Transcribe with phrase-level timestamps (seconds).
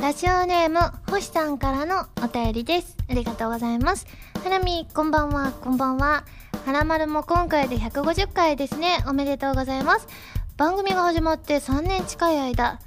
[0.00, 0.78] ラジオネーム、
[1.10, 2.96] 星さんからのお便りです。
[3.10, 4.06] ありがとうございます。
[4.44, 6.24] はなみ、こんばんは、こんばんは。
[6.64, 9.02] はらまるも今回で150回ですね。
[9.08, 10.06] おめでとうございます。
[10.56, 12.78] 番組が始まって3年近い間、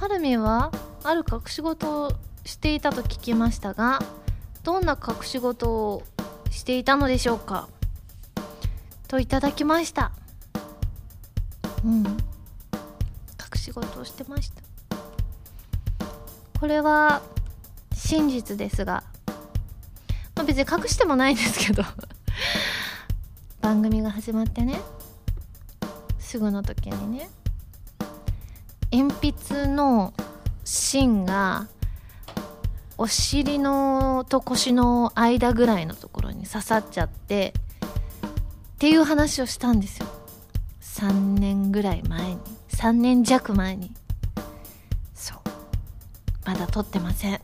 [0.00, 0.70] はるみは
[1.02, 2.12] ある隠し事を
[2.44, 3.98] していたと聞きましたが、
[4.62, 6.04] どんな隠し事を
[6.50, 7.68] していたのでしょうか？
[9.08, 10.12] といただきました。
[11.84, 12.04] うん。
[12.04, 12.14] 隠
[13.56, 14.62] し事をしてました。
[16.58, 17.22] これは
[17.92, 19.04] 真実ですが、
[20.34, 21.82] まあ、別に隠してもないんですけど
[23.60, 24.80] 番組が始まってね
[26.18, 27.28] すぐの時にね
[28.92, 30.14] 鉛筆の
[30.64, 31.68] 芯が
[32.96, 37.52] お尻のと腰の間ぐらいのところに刺さっちゃって
[38.74, 40.06] っていう話をしたんですよ。
[40.80, 42.38] 3年ぐらい前に。
[42.68, 43.92] 3年弱前に。
[46.44, 47.40] まだ取ってません。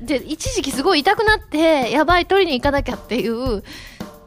[0.00, 3.62] で一時期すごい痛くなってやばい取りに行かなきゃっていう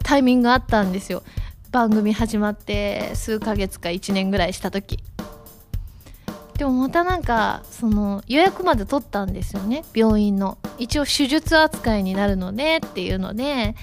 [0.03, 1.23] タイミングがあったんですよ。
[1.71, 4.99] 番組始まって数ヶ月か1年ぐらいした時。
[6.57, 9.83] でもまたなんかその予約まで取ったんですよね。
[9.93, 10.57] 病院の。
[10.79, 13.75] 一応手術扱いになるのでっていうので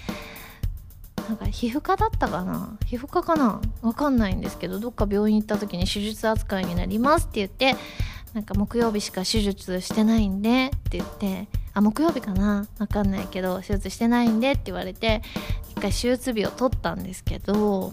[1.29, 2.77] なんか皮膚科だったかな？
[2.87, 3.61] 皮膚科かな？
[3.83, 7.77] わかんないんですけどどっか病院行った時に手術扱いになりますって言って
[8.35, 12.67] なんか木曜日しか手術してないんでって言ってあ木曜日かな？
[12.79, 15.23] わかんないけど手術してないんでって言われて
[15.71, 17.93] 一回手術日を取ったんですけど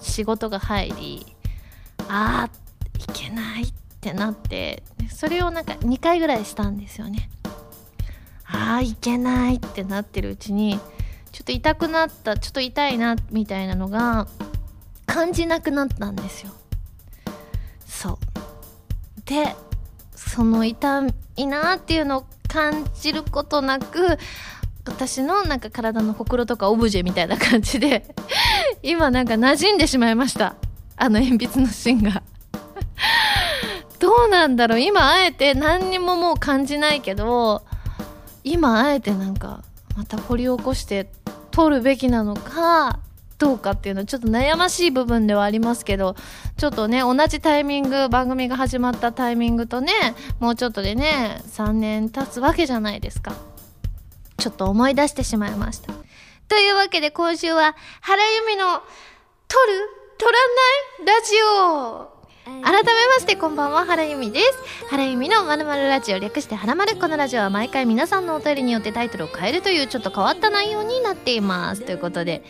[0.00, 1.26] 仕事が入り
[2.08, 7.28] あーいけないってなってそれをなんか2回ぐらいしたんですよね。
[8.44, 10.78] あーいけないってなってるうちに
[11.30, 14.26] ちょっと痛くなったちょっと痛いなみたいなのが
[15.06, 16.52] 感じなくなったんですよ。
[19.32, 19.56] で
[20.14, 24.18] その痛いなっていうのを感じることなく
[24.84, 28.14] 私のなんか体のほくろとかオブジェみたいな感じで
[28.82, 30.56] 今なんか馴染んでしまいました。
[30.96, 32.22] あの鉛筆の芯が。
[33.98, 34.80] どうなんだろう。
[34.80, 37.62] 今あえて何にももう感じないけど
[38.44, 39.62] 今あえてなんか
[39.96, 41.10] また掘り起こして
[41.52, 42.98] 取るべきなのか
[43.42, 46.14] どうかっていうのはちょっと悩ましい部分ではありますけど、
[46.56, 49.92] ちょっとね、同じタイミング、番組が始まったタイミングとね、
[50.38, 53.34] もうちょっとでね、3年経つわけじゃないですか。
[54.36, 55.92] ちょっと思い出してしまいました。
[56.48, 58.80] というわけで今週は、原由美の、
[59.48, 60.32] 撮る撮ら
[61.08, 62.12] ないラジオ
[62.64, 64.86] 改めましてこんばんは、原由美です。
[64.88, 66.96] 原由美のまるまるラジオ略してはらまる。
[66.96, 71.82] このラジオは毎回皆さんのお便りによってタイトルを変えるというちょっと変わった内容になっています。
[71.82, 72.44] ということで、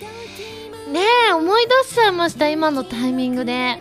[0.92, 3.78] ねえ思い出しちゃいました今のタイミングで。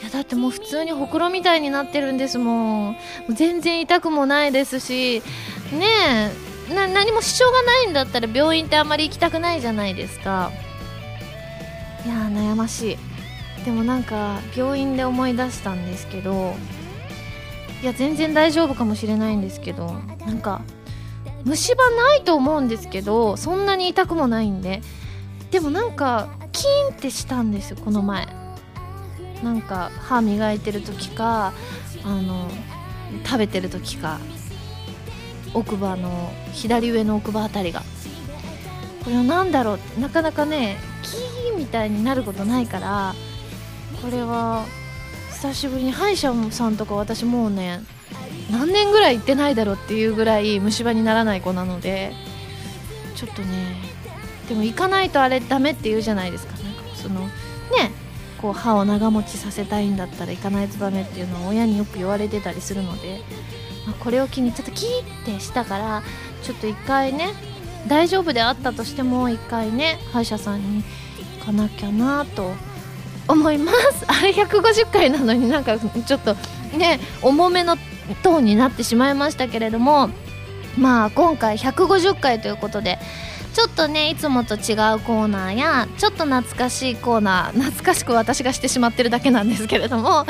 [0.00, 2.96] いやだってもう普通にほくろみたいになってるんですもん。
[3.30, 5.22] 全然痛くもないですし。
[5.72, 5.86] ね
[6.70, 10.52] え何も支障がないんだったら病院ってあんまり行きたくないじゃないですか。
[12.06, 13.64] いや悩ましい。
[13.64, 16.54] でもなんか病院で思い出したんですけど
[17.82, 20.62] いや全然大丈夫かもしれないんですけどなんか
[21.44, 24.80] 虫歯ないと思うんですけどそんなに痛くもないんで。
[25.50, 28.28] でもなんかキーンってしたんですよこの前。
[29.42, 31.52] なんか歯磨いてる時か
[32.04, 32.50] あの
[33.24, 34.20] 食べてる時か
[35.54, 37.82] 奥歯の左上の奥歯あたりが。
[39.02, 39.76] これは何だろう？
[39.76, 43.14] ってなかなかねキーンみたいになることないから
[44.02, 44.66] これは
[45.32, 47.80] 久しぶりに歯医者さんとか私もうね
[48.50, 52.12] 何年ぐらい行ってないだろうっていうぐらい虫歯にならない子なので
[53.16, 53.89] ちょっとね
[54.50, 56.54] でも行かないとあれダメって言うじゃないですか。
[56.54, 57.30] なんかそのね
[58.42, 63.20] こう歯を長持ちさせたいんだったら行かないとダメっていうのは親によく言われてたりするので、
[63.86, 64.88] まあ、これを機にちょっとキー
[65.22, 66.02] ってしたから
[66.42, 67.28] ちょっと一回ね
[67.86, 70.82] 大丈夫であったとしても一回ね歯医者さんに
[71.38, 72.50] 行かなきゃなと
[73.28, 74.04] 思います。
[74.08, 76.34] あれ150回なのになんかちょっと
[76.76, 77.76] ね重めの
[78.24, 80.10] トーンになってしまいましたけれども
[80.76, 82.98] まあ今回150回ということで
[83.52, 90.24] ちょっとねいつもと違うコーナーやちょっと懐かしいコーナー 懐かしく私がしてしまってるだけなんですけれども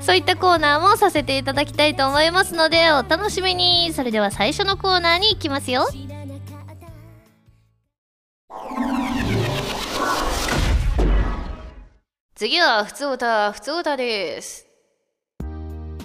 [0.00, 3.92] そういったコーナーもさせていただきたいと思いますのでお楽しみに。
[3.92, 5.86] それでは最初のコーナーに行きますよ。
[12.34, 14.65] 次は普通歌普通歌です。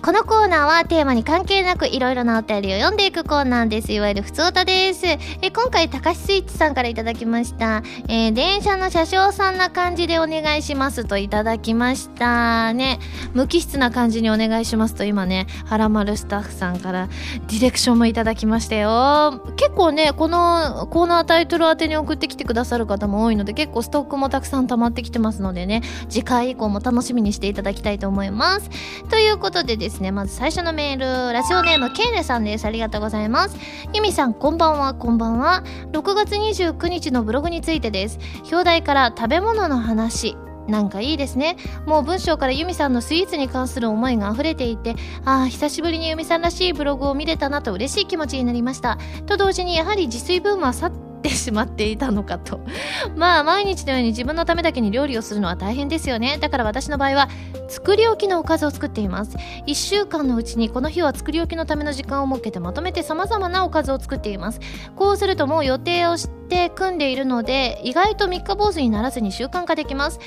[0.03, 3.93] このコーナーはテーマに関係なくいろいろなお便りを読んでいくコーナーです。
[3.93, 5.05] いわゆるふつおたです。
[5.05, 5.19] え
[5.53, 7.83] 今回、高橋スイッチさんからいただきました。
[8.07, 12.73] えー、電車の車掌さんな感じでお願いしますといただきました。
[12.73, 12.97] ね、
[13.33, 17.07] 無機質な感じにお願いしますと今ね、はらまるスタッフさんから
[17.47, 19.43] ディレクションもいただきましたよ。
[19.55, 28.71] 結構ね、このコーナータイトル宛てに送ってきてくださる方も多いので、結構ストックもたくさん溜まってきてますのでね、次回以降も楽しみにしていただきたいと思います。
[29.11, 30.11] ということでですですね。
[30.11, 32.65] まず最初のメールラジオネームケイネさんです。
[32.65, 33.57] ありがとうございます。
[33.93, 34.93] ユミさんこんばんは。
[34.93, 35.63] こんばんは。
[35.91, 38.17] 6月29日のブログについてです。
[38.51, 40.37] 表題から食べ物の話。
[40.67, 41.57] なんかいいですね。
[41.85, 44.95] もう文章からユミさんのスイーツに関する思いが溢れていて、
[45.25, 48.97] ああ、久しぶりにユミさんらしいブログを見れたなと嬉しい気持ちになりました。
[49.25, 52.59] と同時にやはり自炊ブームは去ってってしまっていたのかと。
[53.15, 56.37] まあ、毎日のように自分のためだけに料理をするのは大変ですよね。
[56.39, 57.29] だから私の場合は、
[57.67, 59.37] 作り置きのおかずを作っています。
[59.67, 64.59] 1週間のうちにこの日は作り置きのための時間を設けてまとめて様々なおかずを作っています。
[64.95, 70.19] こうするともう予定をして組んでいるので、意外と三日坊主にならずに習慣化できます。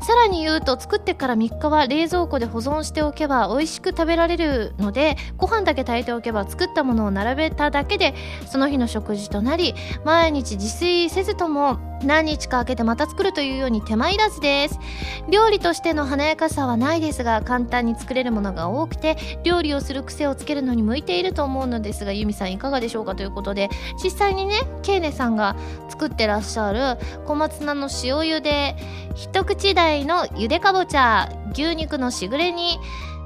[0.00, 8.14] さらに言うと作ってから3日は冷蔵庫で保存しておけば美味しく食べられるのでご飯だけ炊いておけば作ったものを並べただけで
[8.46, 9.74] その日の食事となり
[10.04, 14.78] 毎日自炊せずとも何日か空けてまた作るというように手間いらずです。
[15.28, 23.68] 料理としての華やかさはないですが簡単に作れるものが多くて料理をする癖をつけるのに向いていると思うのですがユミさんいかがでしょうかということで
[24.02, 25.56] 実際にねケイネさんが
[25.88, 26.96] 作ってらっしゃる
[27.26, 28.76] 小松菜の塩茹で
[29.14, 32.78] 一口大のゆでかぼちゃ牛肉のしぐれ煮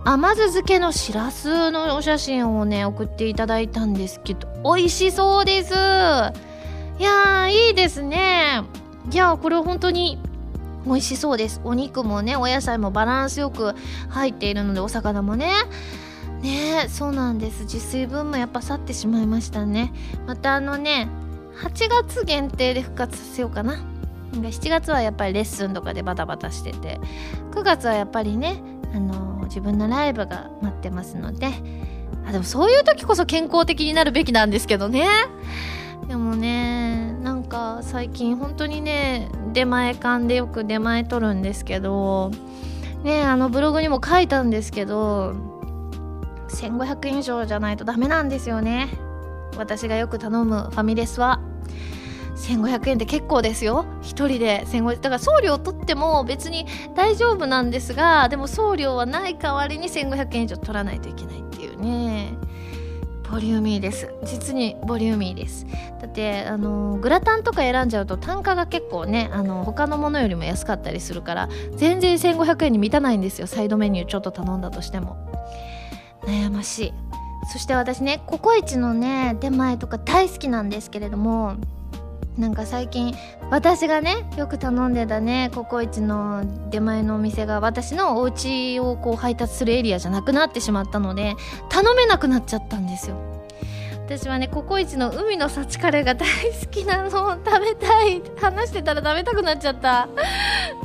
[0.05, 5.73] 甘酢漬けのしらすのお写真をね送っていただいたんですけど美味しそうです。
[6.99, 8.63] いやーいいですね。
[9.11, 10.19] いやこれ本当に
[10.85, 11.61] 美味しそうです。
[11.65, 13.75] お肉もねお野菜もバランスよく
[14.09, 15.53] 入っているのでお魚もね。
[16.41, 17.63] ねそうなんです。
[17.65, 19.93] 自炊分もやっぱ去ってしまいましたね。
[20.27, 21.09] またあのね
[21.63, 23.79] 8月限定で復活させようかな。
[24.33, 27.01] 7月はやっぱりレッスンとかでバタバタしてて。
[27.53, 28.63] 9月はやっぱりね
[28.95, 31.49] あの自分のライブが待ってますので。
[32.27, 35.09] あでもそういう時こそ健康的になるべきなんですけどね。
[36.09, 36.82] でもね
[37.53, 42.31] か最近本当にね出前館でよく出前取るんですけど
[43.05, 45.35] ねあのブログにも書いたんですけど
[46.49, 48.89] 1500円以上じゃないとダメなんですよね。
[49.57, 51.41] 私がよく頼むファミレスは。
[52.37, 53.87] 1500円って結構ですよ。
[54.03, 62.35] 1人で1500円だから送料取っても別に大丈夫なんですがでも送料はない代わりに1500円以上取らないといけないっていうね。
[63.33, 64.13] ボリューミーです。
[64.25, 65.67] 実にボリューミーです。
[66.03, 73.47] だってあのグラタンとか選んじゃうと単価が結構ねあの他のものよりも安かったりするから全然1500円に満たないんですよ。
[73.47, 75.17] サイドメニューちょっと頼んだとしても。
[76.27, 76.93] 悩ましい。
[77.51, 81.57] そして私ねココイチのね出前とか大好きなんですけれども
[82.39, 83.15] なんか最近
[83.51, 91.35] 私がねよく頼んでたねココイチの出前のお店が私のお家をこう配達するエリアじゃなくなってしまったので
[91.69, 93.17] 頼めなくなっちゃったんですよ。
[94.07, 98.23] 私はねココイチの海の幸カレーが 大好きなの食べたい。
[98.41, 100.09] 話してたら食べたくなっちゃった。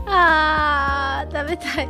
[0.05, 1.89] あー食べたい。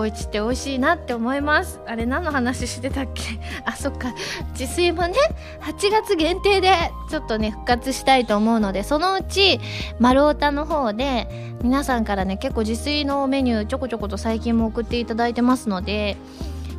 [0.00, 1.78] コイチって美味しいなって思います。
[1.86, 3.22] あれ何の話してたっけ？
[3.66, 4.14] あそっか。
[4.52, 5.14] 自炊もね
[5.60, 6.72] 8月限定で
[7.10, 9.60] ちょっとね復活したいと思うのでそのうち
[9.98, 16.16] 丸太の方で皆さんからね結構自炊のメニューちょこちょこと最近も送っていただいてますので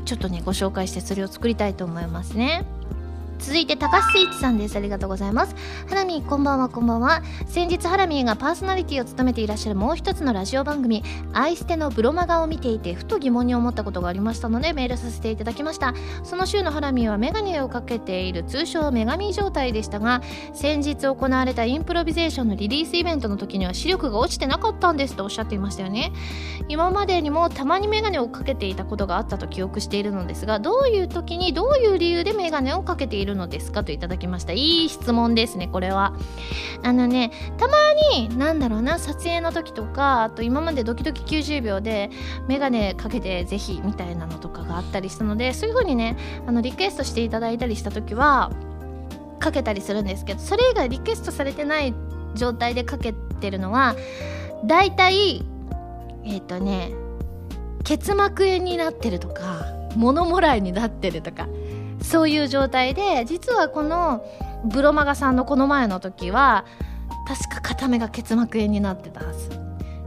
[0.06, 2.64] ちょっとねご紹介してそれを作りたいと思いますね。
[3.42, 4.76] 続いて高須イッチさんです。
[4.76, 5.56] ありがとうございます。
[5.90, 7.24] ハラミこんばんはこんばんは。
[7.48, 15.96] 先日ハラミーがパーソナリティを務めていらっしゃるもう一つのラジオ番組「アイステのブロマガ」を見ていてふと疑問に思ったことがありましたのでメールさせていただきました。
[16.24, 20.22] その週のハラミーはメガネをかけている通称メガミ状態でしたが
[20.54, 26.12] 先日行われたインプロビゼーションのリリースイベントの時には視力が落ちてなかったんですとおっしゃっていましたよね。
[26.68, 33.84] 今までにもたまにメガネをかけていたことがあったと記憶しているのですがどういう時にどういう理由でメガネをかけているるのですか？
[33.84, 34.54] といただきました。
[34.54, 36.14] いい質問ですねこれは。
[36.84, 37.78] あのねたま
[38.16, 42.10] になんだろうな撮影の時とかあと今までドキドキ90秒で
[42.48, 48.52] メガネかけてぜひみたいなのとかがあったりしたのでそういう風にねあのリクエストしていただいたりした時は
[49.40, 51.94] かけたりするんですけどそれ以外リクエストされてない
[52.36, 53.96] 状態でかけてるのは
[54.66, 55.44] だいたい
[56.24, 56.92] えっ、ー、とね
[57.84, 61.48] 結膜炎になってるとか物もらいになってるとか
[62.02, 64.24] そういう状態で実はこの
[64.66, 66.66] ブロマガさんのこの前の時は
[67.28, 69.50] 確か片目が結膜炎になってたはず。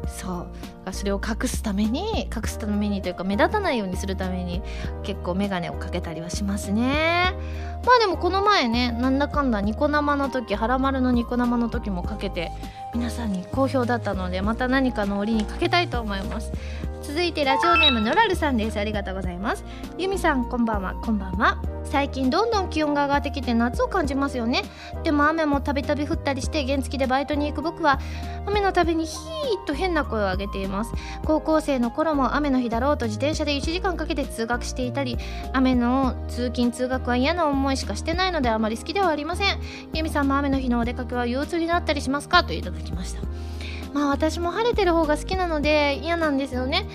[0.07, 0.47] そう。
[0.93, 4.63] それを隠すために隠すためにというか目立たないようにするために
[5.03, 7.35] 結構眼鏡をかけたりはしますね。
[7.87, 12.51] まあでもこの前ねなんだかんだニコ生の時ハラマルのニコ生の時もかけて
[12.95, 16.53] 皆さんに好評だったのでまた何かの折にかけたいと思います。
[17.07, 18.81] 続いてラジオネームノラルさんです。
[18.81, 19.63] ありがとうございます。
[19.99, 20.95] ユミさんこんばんは。
[20.95, 21.59] こんばんは。
[21.85, 24.63] 最近どんどん気温が上がってきて夏を感じますよね。
[25.03, 28.01] でも雨もたびたび降ったりして原付でバイトに行く僕は
[28.47, 30.93] 雨のたびにヒーッと変な声を上げています。
[31.27, 35.19] 高校生の頃も雨の日だろうと自転車で1時間かけて通学していたり
[35.53, 39.61] 雨の通勤通学は嫌な思いしかしてないのであまり好きではありません。
[39.93, 42.45] ユミさんも雨の日のお出かけは憂鬱になったりしますか？
[42.45, 43.21] といただきました。
[43.95, 46.87] まあ私も晴れてる方が好きなので嫌なんですよね。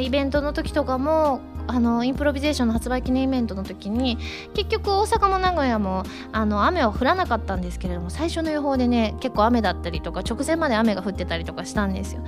[0.00, 4.18] イベントの時とかもあのインプロビゼーションの発売記念イベントの時に
[4.54, 12.24] 結局大阪も名古屋もあの雨は降らなかったんですけれども最初の予報でね結構雨だったりとか直前まで雨が降ってたりとかしたんですよ。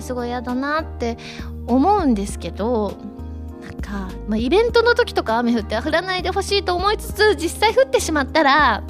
[0.00, 1.16] すごい嫌だなって
[1.66, 2.98] 思うんですけど
[3.62, 8.82] なんか、まあ、イベントの時とか雨降って降らないでほしいと思いつつ実際降ってしまったら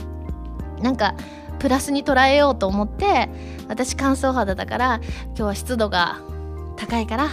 [0.80, 1.14] なんか
[1.60, 3.28] プラスに捉えようと思って
[3.68, 6.20] 私乾燥肌だから今日は湿度が
[6.76, 7.28] 高いから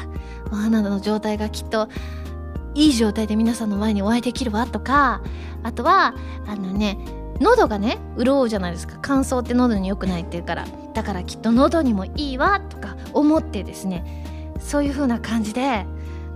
[0.51, 1.89] お肌の状態がきっと
[2.75, 5.24] いい状態で皆さんの前にお会いできるわとか
[5.63, 6.13] あとは
[6.46, 6.98] あのね
[7.39, 8.98] 喉がね潤うじゃないですか。
[9.01, 14.24] 乾燥って喉に良くないっていうからだからきっと喉にもいいわとか思ってですね
[14.60, 15.86] そういう風な感じで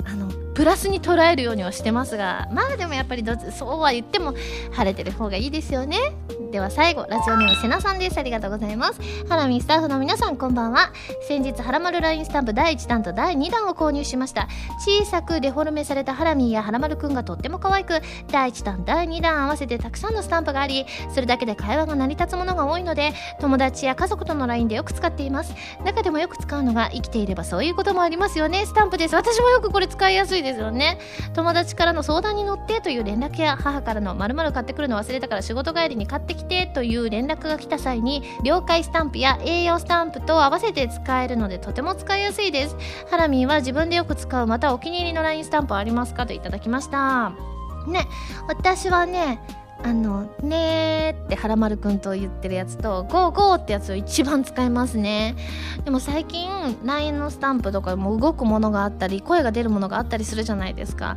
[0.05, 4.35] あのプラスに捉えるようにはしてますがまあでもやっぱりそうは言っても
[4.71, 5.97] 晴れてる方がいいですよね。
[6.51, 8.17] では最後ラジオネームせなさんです。
[8.17, 8.99] ありがとうございます。
[9.29, 10.91] ハラミスタッフの皆さんこんばんは。
[11.25, 14.49] 先日ハラマルラインスタンプ第1弾と第2弾を購入しました。
[14.85, 25.55] 小さくデフォルメされたハラミーやハラマルくんがとっても可愛く第1弾第2弾合わせてたくさんのスタンプがありそれだけで会話が成り立つものが多いので友達や家族との LINE でよく使っています。
[25.85, 28.65] 中でもよく使うのが生きていればそういうこともありますよね。
[28.65, 29.15] スタンプです。
[29.15, 30.99] 私もよくこれ使いやすいですよね。
[31.33, 42.75] 友達からの相談に乗ってという連絡や母からの〇〇買ってくるの忘れたから仕事帰りに買ってきてという連絡が来た際に了解スタンプや栄養スタンプと合わせて使えるのでとても使いやすいです。
[43.09, 47.31] ハラミーは自分でよく使うまたお気に入りの LINE スタンプはありますかといただきました。
[47.87, 48.07] ね
[48.47, 49.41] 私はね
[49.83, 50.70] あの「ねー」
[51.31, 55.37] ってはらまるくんと言ってるやつと「ゴーゴー」ってやつを一番使いますね。
[55.85, 56.49] でも最近
[56.83, 61.15] LINE のスタンプとかも動くものがあったり声が出るものがあったりするじゃないですか。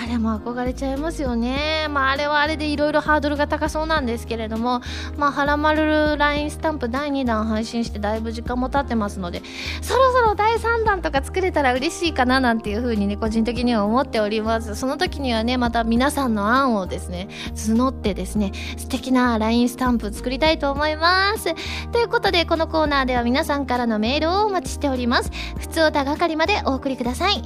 [0.00, 1.88] あれも憧れちゃいますよね。
[1.90, 4.80] まああれはあれでいろいろハードルが高そうなんですけれども
[5.16, 9.42] まあはらまる LINE スタンプ第2弾配信してだいぶ時間も経ってますので
[9.82, 14.76] そろそろ第3弾とか作れたら嬉しいかななんていう風にね個人的には思っております。
[14.76, 21.54] その時にはねまた皆さんの案をですね募ってですね素敵な LINE スタンプ作りたいと思います。
[21.92, 25.30] ということでこのコーナーでは皆さんからのメールをお待ちしております。
[25.58, 27.42] 普通歌係までお送りください。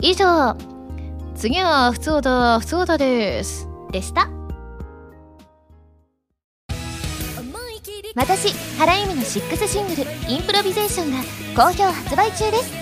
[0.00, 0.56] 以上
[1.34, 3.68] 次は普通歌普通歌です。
[3.90, 4.28] でした。
[8.14, 11.22] 私原由美の6シングル「インプロビゼーション」が
[11.56, 12.72] 好評発売中です。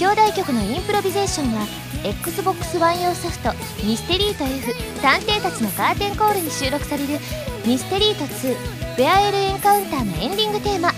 [0.00, 1.66] 表題曲の「インプロビゼーション」は
[2.04, 3.52] XBOX One 用ソフト
[3.84, 7.18] 「ミステリート F 探偵たちのカーテンコール」に収録される
[7.66, 8.56] 「ミステリート2
[8.96, 10.92] ベアエルエンカウンター」のエンディングテーマ。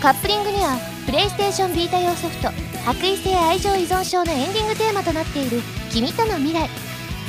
[0.00, 2.50] カップリングにはプレイステーションビータ用ソフト
[2.86, 6.68] 「白衣性愛情依存症」のエンディングテーマとなっている「君との未来」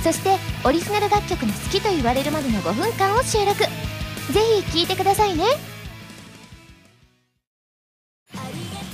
[0.03, 3.59] そしてオリジナル楽曲の好きと言われるまでの5分間を収録。
[3.59, 3.67] ぜ
[4.71, 5.45] ひ聴いてくださいね。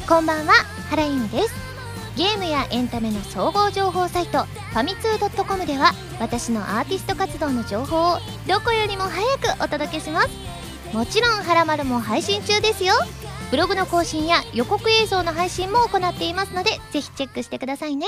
[0.07, 0.53] こんばんは
[0.89, 1.74] 原由美です。
[2.15, 10.29] ゲームやエンタメの総合情報サイトファミツー .com では私のアーティスト活動の情報をどこよりも早くお届けします。
[10.93, 12.93] もちろん「はらまる」も配信中ですよ。
[13.51, 18.07] ブログの更新や予告映像の配信も行っていますのでぜひチェックしてくださいね。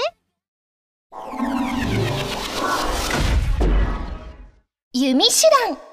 [4.94, 5.32] 弓手
[5.68, 5.87] 段。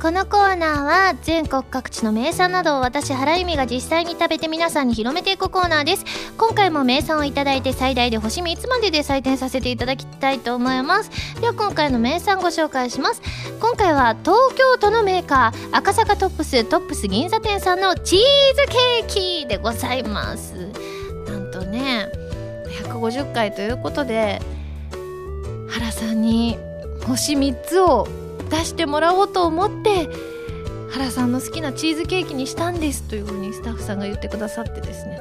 [0.00, 6.06] このコーナーは全国各地の名産などを私原由美が実際に食べて皆さんに広めていくコーナーです。
[6.38, 11.10] 今回も名産をいただいて最大で星3つまでで採点させていただきたいと思います。
[11.42, 13.20] では今回の名産ご紹介します。
[13.60, 18.24] 今回は東京都のメーカー赤坂トップストップス銀座店さんのチーズ
[18.70, 20.54] ケーキでございます。
[21.26, 22.08] なんとね
[22.84, 24.40] 150回ということで
[25.68, 26.56] 原さんに
[27.06, 28.08] 星3つを
[28.50, 30.08] 出してもらおうと思って
[30.90, 35.20] 原さんの好きなチーズケーキにしたんですというふうにスタッフさんが言ってくださってですね。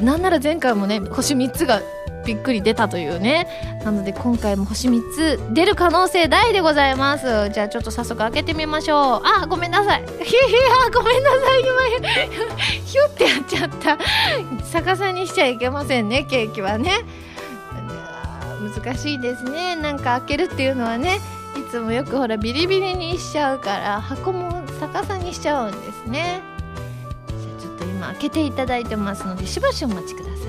[0.00, 1.80] なんなら前回もね星3つが
[2.24, 3.48] びっくり出たというね。
[3.84, 7.50] なので今回も星3つ出る可能性大でございます。
[7.50, 9.22] じゃあちょっと早速開けてみましょう。
[9.24, 10.04] あごめんなさい。
[10.22, 11.60] ひひやごめんなさい。
[11.60, 12.08] 今
[12.84, 13.98] ヒュッてやっちゃった。
[14.72, 17.04] 逆さにしちゃいけませんねケーキはね。
[18.76, 19.76] 難しいですね。
[19.76, 21.20] なんか開けるっていうのはね。
[21.74, 26.40] つもよくほらビリビリにしちゃうから箱も逆さにしちゃうんですね。
[27.26, 30.46] じゃあちょっと今開けていただいてますのでしばしお待ちください。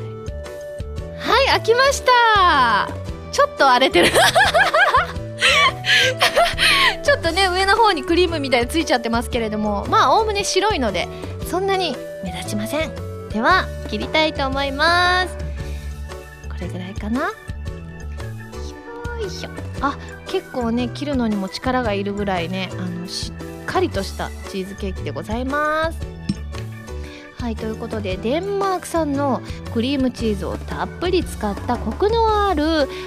[1.17, 2.87] はい開きました。
[3.31, 4.09] ちょっと荒れてる。
[7.03, 11.07] ちょっとね上の方にクリームみたいについちゃってますけれどもまあおおむね白いので
[11.47, 12.93] そんなに目立ちません。
[13.29, 15.35] では切りたいと思います。
[16.49, 17.21] これぐらいかな。
[17.21, 17.27] よ
[19.25, 19.49] いしょ。
[19.81, 19.97] あ
[20.35, 23.31] 結構ね切るのにも力がいるぐらいねあのし
[23.63, 25.99] っかりとしたチーズケーキでございます。
[27.39, 29.41] はいということでデンマーク産の
[29.73, 32.63] クリームチーズをたっぷり使ったコクのある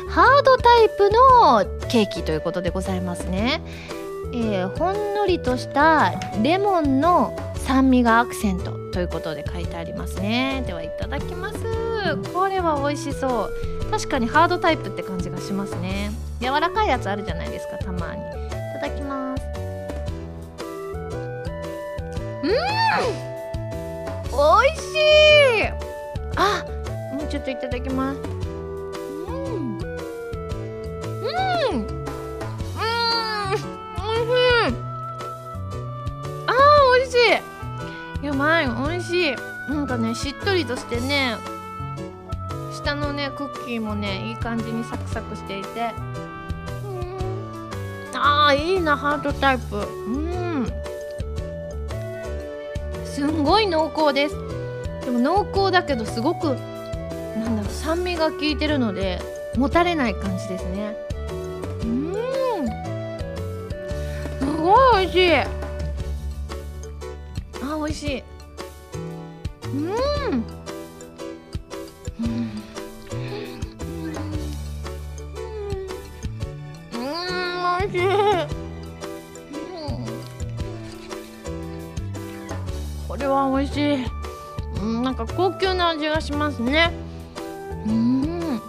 [0.08, 3.60] ハードタイプのケーキということでございますね、
[4.32, 10.62] えー、ほんのりとしたレモンの酸味がアクセントということで書いてありますね。
[10.66, 11.58] ではいただきます。
[12.32, 13.90] これは美味しそう。
[13.90, 16.10] 確かにハードタイプって感じがしますね。
[16.40, 18.22] 柔らかいやつあるじゃないですかたまに。
[18.22, 18.24] い
[18.80, 19.42] ただきます。
[22.44, 22.50] うん！
[24.30, 24.36] 美
[24.70, 24.84] 味し
[25.58, 25.66] い！
[26.36, 26.64] あ
[27.12, 28.20] もうちょっといただきます。
[28.20, 28.22] う
[29.32, 29.78] ん！
[29.78, 29.82] うん！
[29.82, 29.84] う
[31.76, 31.86] ん！
[34.00, 34.72] おいしい！
[36.46, 36.54] あー
[36.98, 37.16] 美味し
[38.22, 38.26] い！
[38.26, 39.36] やばい美味しい！
[39.68, 41.36] なんかねしっとりとしてね
[42.72, 45.92] 下のねクッキーもねいい感じにサクサクしていて。
[48.14, 49.76] あーいいなハートタイプ。
[49.76, 50.72] うん。
[53.04, 54.36] すんごい濃厚です。
[55.04, 56.54] でも濃厚だけどすごく
[57.36, 59.20] なんだろう酸味が効いてるので
[59.56, 60.96] もたれない感じですね。
[61.82, 62.14] うん。
[64.38, 65.36] すごい美味しい。
[65.36, 65.48] あ
[67.76, 68.22] 美味しい。
[69.64, 70.07] うんうん。
[77.92, 78.06] 美味しい、
[83.08, 84.04] これは美味しい、
[84.80, 86.92] うん、なんか高級な味がしますね。
[87.86, 88.60] うん。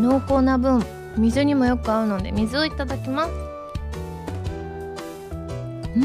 [0.00, 0.84] 濃厚な分
[1.16, 3.30] 水にもよく合うので水をいただきます。
[5.96, 6.02] うん。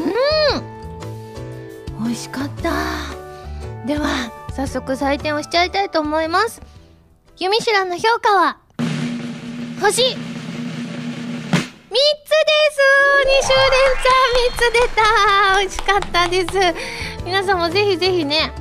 [2.04, 2.72] 美味しかった。
[3.88, 6.62] では早速採点をしちゃいたいと思います。
[7.38, 8.58] ユミシュランの評価は
[9.82, 10.16] 星
[12.60, 15.60] 2週連チャン3つ出た。
[15.60, 17.24] 美味しかったです。
[17.26, 18.54] 皆さんもぜひぜひね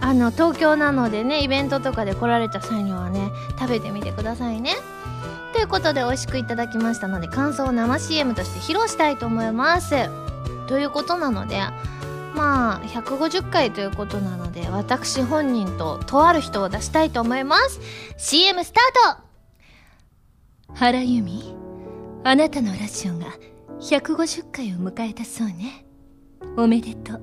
[0.00, 4.74] あの東京なのでねイベントとかで来られた際にはね食べてみてくださいね。
[5.52, 9.94] ということで美味しくいただきましたので感想を生 CM として披露したいと思います。
[10.68, 11.60] ということなので
[12.34, 17.80] まあ150回ということなので私本人ととある人を出したいと思います。
[18.18, 20.74] CM スタート。
[20.74, 21.53] 原由美。
[22.26, 23.26] あなたのラジオが
[23.80, 25.84] 150回を迎えたそうね。
[26.56, 27.20] おめでとう。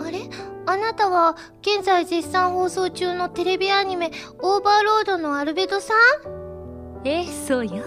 [0.00, 0.28] あれ？
[0.66, 7.06] あなたは現在絶賛放送中のテレビアニメオーバーロードのアルベドさん？
[7.06, 7.82] ええそうよ。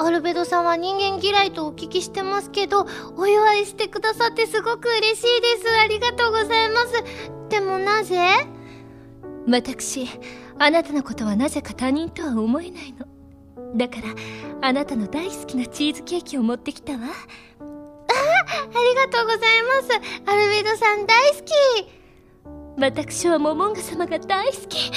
[0.00, 2.84] アルベドさんは人間嫌いとお聞きしてますけど
[3.16, 5.78] お祝いしてくださってすごく嬉しいです。
[5.80, 7.04] ありがとうございます。
[7.50, 8.18] でもなぜ？
[9.46, 10.08] 私
[10.58, 13.06] あなたのことはなぜか他人とは思えないの
[13.74, 14.14] だから
[14.68, 16.98] あなたの大好きなチーズケーキを持ってきたわ。
[17.00, 17.04] あ
[17.60, 20.30] ありがとうございます。
[20.30, 21.52] アルベドさん大好き。
[22.80, 24.90] 私はモモンガ様が大好き。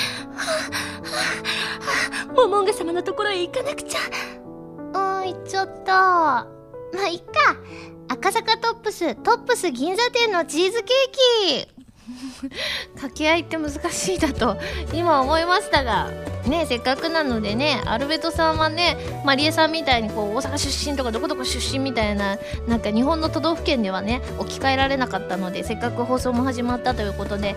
[2.35, 3.99] モモンガ様のところへ行かなくちゃ。
[4.93, 5.93] あ行っちゃった。
[5.93, 6.47] ま
[7.05, 7.57] あいっか。
[8.07, 11.81] 赤坂トップストップス銀座店のチーズケーキ。
[12.95, 14.57] 掛け合いって難しいだと
[14.93, 16.09] 今思いましたが
[16.47, 27.55] ねせっかくなのでねアルベトさんはねマリエさんみたいにこう大阪出身とかどこどこ出身みたいななんか日本の都道府県ではね置き換えられなかったのでせっかく放送も始まったということで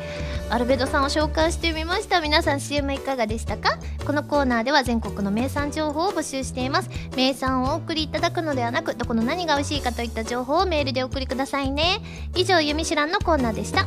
[0.51, 2.21] アルベトさんを紹介してみました。
[2.21, 3.79] 皆さん CM いかがでしたか？
[4.07, 6.91] このコーナーでは全国の名産情報を募集しています。
[7.17, 12.01] 名産をお送りいただくのではなくどこの何が美味しいかといった情報をメールでお送りくださいね。
[12.37, 13.87] 以上「ゆみしらん」のコーナーでした。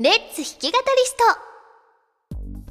[0.00, 1.16] レッツ弾き語りス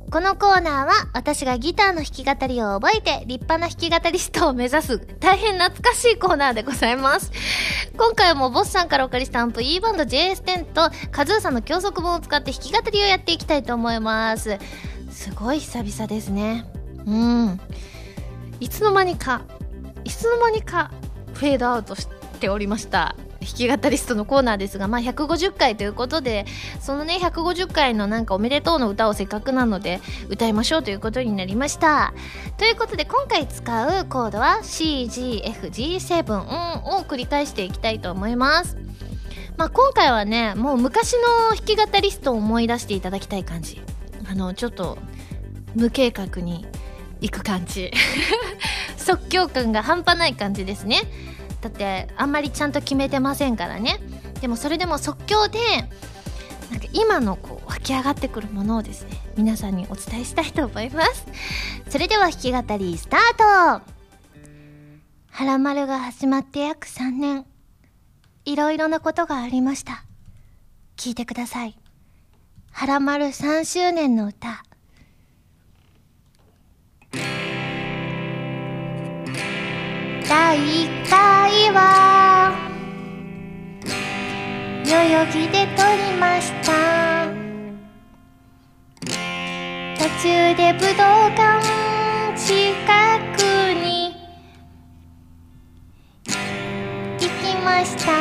[0.05, 7.33] トこのコーナーは私がギターの弾き語りを覚えて立派な弾き語りストを目指す大変懐かしいコーナーでございます。
[7.97, 14.57] 今回もボスさんからお借りしたアンプ E バンド JS10 とカズーさんの教則本を使って弾き語りをやっていきたいと思います。
[15.11, 16.65] すごい久々ですね。
[17.05, 17.59] うん。
[18.61, 19.41] いつの間にか、
[20.05, 20.91] いつの間にか
[21.33, 22.07] フェードアウトし
[22.39, 23.17] ておりました。
[23.47, 26.45] 弾き語りストのコーナーですが、まあ、150回ということで
[26.81, 32.13] そのね150回のなんかおめでとうの歌をせっかくなので歌いましょうということになりました。
[32.57, 38.77] ということで今回使うコードは CGFG7 を繰り返していきたいと思います。
[39.55, 43.81] まあ、今回はねもう昔の弾き語りストを思い出していただきたい感じ。
[44.29, 44.97] あのちょっと
[45.73, 46.65] 無計画に
[47.21, 47.91] 行く感じ。
[48.97, 51.01] 即興感が半端ない感じですね。
[51.61, 53.99] だってあんまりちゃんと決めてませんからね。
[54.41, 55.59] でもそれでも即興で
[56.71, 61.25] なんか今のこう湧き上がってくるものをですね皆さんにお伝えしたいと思います。
[61.89, 63.97] それでは弾き語りスタート。
[65.31, 67.45] はらまるが始まって約3年。
[68.45, 70.03] いろいろなことがありました。
[70.95, 71.77] 聞いてください。
[72.71, 74.63] はらまる3周年の歌。
[80.29, 82.51] 第1回は
[84.85, 86.67] 代々木で撮りました。
[89.97, 91.63] 途中で武道館
[92.35, 92.45] 近
[93.37, 93.39] く
[93.81, 93.87] に
[97.19, 98.11] 行きました。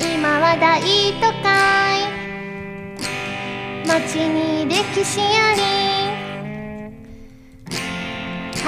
[0.00, 0.80] 今は大
[1.20, 1.46] 都会。
[3.86, 6.07] 街に歴史あり。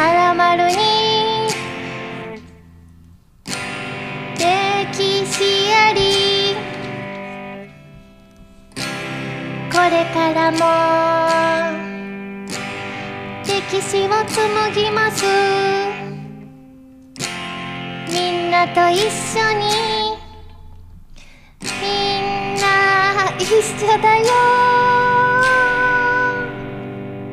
[0.08, 0.76] はまるに
[4.36, 6.56] 歴史あり
[9.70, 10.58] これからも
[13.46, 15.24] 歴史を紡ぎます
[18.12, 20.10] みんなと一緒に。
[21.60, 24.24] みんな一緒だよ。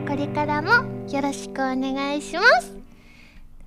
[0.08, 0.97] これからも。
[1.10, 2.76] よろしくお願いします。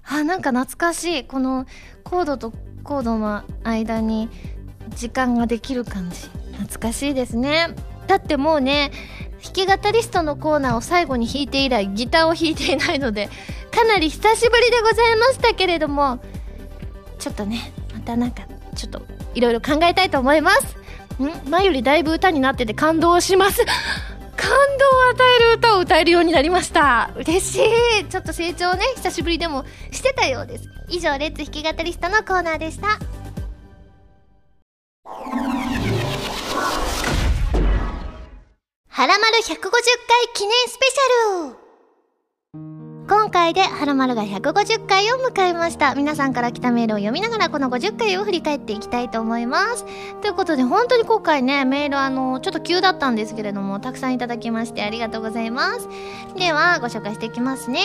[0.05, 1.24] あなんか懐かしい。
[1.24, 1.64] この
[2.05, 2.53] コードと
[2.85, 4.29] コードの間に
[4.90, 6.29] 時間ができる感じ。
[6.59, 7.68] 懐かしいですね。
[8.07, 8.90] だってもうね
[9.42, 13.31] 弾き語りストのコーナーを最後に弾いて以来ギターを弾いていないので
[13.70, 16.18] かなり久しぶりでございましたけれども
[17.18, 18.42] ちょっとねまたなんか
[18.74, 19.03] ちょっと
[19.35, 20.76] いろいろ考えたいと思います。
[21.22, 21.50] ん？
[21.50, 23.64] 前よりだいぶ歌になってて感動します。
[24.40, 24.48] 感
[24.79, 27.11] 動を与える歌を歌えるようになりました。
[27.14, 27.57] 嬉し
[28.00, 28.05] い。
[28.07, 30.64] ちょっと成長ね久しぶりでもしてたようです。
[30.88, 32.98] 以上レッツ弾き語りストのコーナーでした。
[38.88, 39.61] はらまる150回
[40.35, 41.60] 記念スペシャル。
[43.11, 45.96] 今回ではるまるが150回を迎えました。
[45.96, 49.85] 皆さんから来たメールを読みながらこの50回を振り返っていきたいと思います。
[50.23, 55.88] ということで本当に今回ね、メールあの、ちょっと急だったんですけれども、たくさんいただきましてありがとうございます。
[56.37, 57.81] では、ご紹介していきますね。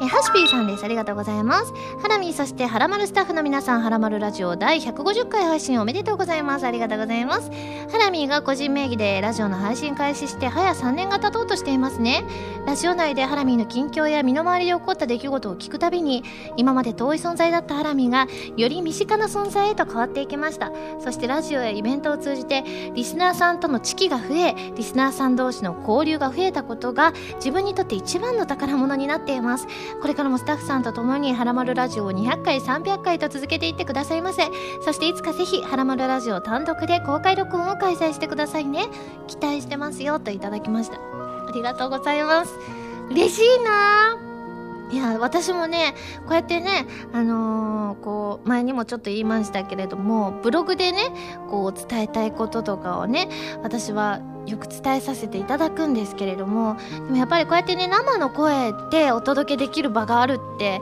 [0.00, 0.84] えハシピーさんです。
[0.84, 1.72] ありがとうございます。
[2.00, 6.66] ハラミー、そしてはらまるスタッフの皆さん、はらまるラジオ第150回配信おめでとうございます。
[6.68, 7.50] ありがとうございます。
[7.90, 12.22] ハラミーが個人名義でラジオの配信開始して早3年が経とうとしていますね。
[12.64, 16.22] ラジオ内でハラミーの近況や身の回りで起こった出来事を聞くたびに
[16.56, 18.26] 今まで遠い存在だったハラミが
[18.56, 20.70] より身近な存在へと変わっていきました。
[21.00, 29.66] そしてラジオやイベントを通じてリスナーさんとの知識が増えリスナーさん同士の交流が増えたことが自分にとって一番の宝物になっています。
[30.00, 34.42] これからもスタッフさんと共にハラマルラジオを200回300回と続けていってくださいませ。
[34.84, 38.88] そしていつかぜひハラマルラジオ単独で公開録音を開催してくださいね。
[39.26, 40.96] 期待してますよといただきました。
[40.96, 42.52] ありがとうございます。
[43.10, 44.27] 嬉しいな。
[44.90, 51.12] いや私もねこうやってねあのー、こう前にもちょっと言いましたけれどもブログでね
[51.50, 53.28] こう伝えたいこととかをね
[53.62, 60.80] 私はよく伝えさせていただくんですけれどもでもやっぱりこうやってね生の声でお届けできる場があるって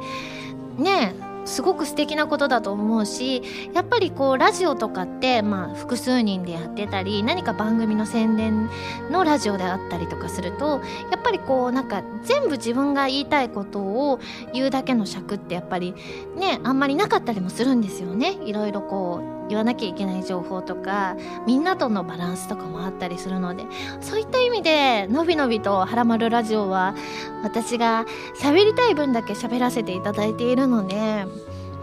[0.79, 1.15] ね
[1.47, 8.69] すごく素敵なことだと思うしやっぱりこうラジオとかって、まあ、複数人でやってたり何か番組の宣伝
[9.11, 14.21] のラジオであったりとかするとやっぱりこうなんか全部自分が言いたいことを
[14.53, 15.95] 言うだけの尺ってやっぱり
[16.37, 18.37] ねあんまりなかったりもするんですよね。
[18.45, 23.65] いろいろこう言わなきゃいけない情報とかみんなとのバランスとかもあったりするので
[24.01, 26.95] そういった意味でのびのびと「はらまるラジオ」は
[27.43, 28.07] 私が
[28.41, 31.27] 喋りたい分だけ喋らせていただいているので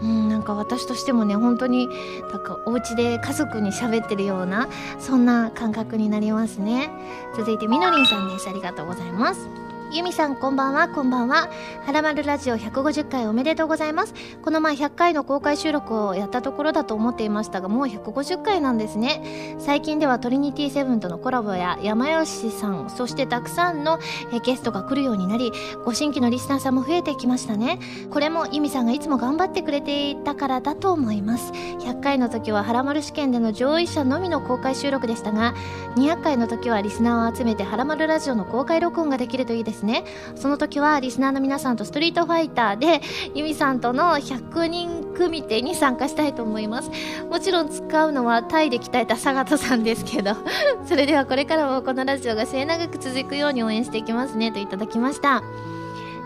[0.04, 1.88] うん、なんか私としてもね本当に
[2.30, 6.90] なんかお家で家族に喋ってるようなそんな感覚になりますね。
[7.34, 8.48] 続いてみのりんさんです。
[8.48, 9.63] ありがとうございます。
[9.94, 11.48] ゆみさんこんばんはこんばんは。
[11.86, 14.14] はらまるラジオ150回おめでとうございます。
[14.42, 19.54] この前100回の公開収録をやったところだと思っていましたがもう150回なんですね。
[19.60, 24.00] 最近ではトリニティセブンとのコラボや山吉さんそしてたくさんの
[24.44, 25.52] ゲストが来るようになり
[25.84, 27.78] ご新規のリスナーさんも増えてきましたね。
[28.10, 31.52] これもゆみさんがいつも頑張ってくれていたからだと思います。
[31.52, 35.54] 100回の時ははらまる試験での上位者のみの公開収録でしたが
[35.94, 39.83] 200回の時はリスナーを集めてはらまるラジオの公開録音ができるといいですね。
[39.84, 40.04] ね。
[40.34, 43.00] その時はリスナーの皆さんとストリートファイターで
[43.34, 46.90] ユミさんとの100人組手に参加したいと思います。
[47.30, 50.32] もちろん使うのはタイで鍛えた佐賀さんですけど
[50.86, 55.42] それではこれからもこのラジオが末永く続くように応援していきますねといただきました。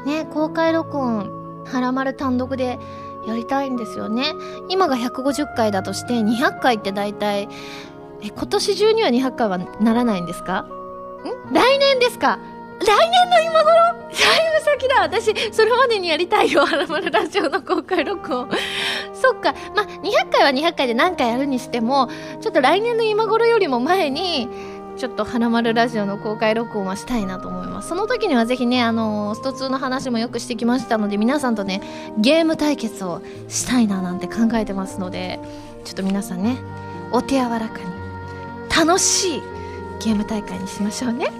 [0.06, 2.78] ね公開録音はらまる単独で
[3.26, 4.32] やりたいんですよね。
[4.68, 7.48] 今が150回だとして200回って大体
[8.22, 10.60] え今年中には200回はならないんですか？
[11.50, 11.52] ん？
[11.52, 12.38] 来年ですか？
[12.86, 13.98] 来年の今頃？
[14.08, 18.48] だいぶ先だ私、それまでにやりたいよ、はらまるラジオの公開録音。
[19.12, 19.54] そっか。
[19.74, 22.08] まあ、200回は200回で何回やるにしても、
[22.40, 24.48] ちょっと来年の今頃よりも前に、
[24.96, 27.88] ちょっとはらまるラジオの公開録音はしたいなと思います。
[27.88, 31.80] その時にはぜひね、あのスト2の話もよくしてきましたので、皆さんとね、
[32.18, 35.38] ゲーム対決をしたいななんて考えてますので、
[35.84, 36.56] ちょっと皆さんね、
[37.12, 37.84] お手柔らかに、
[38.76, 39.42] 楽しい
[40.00, 41.30] ゲーム大会にしましょうね。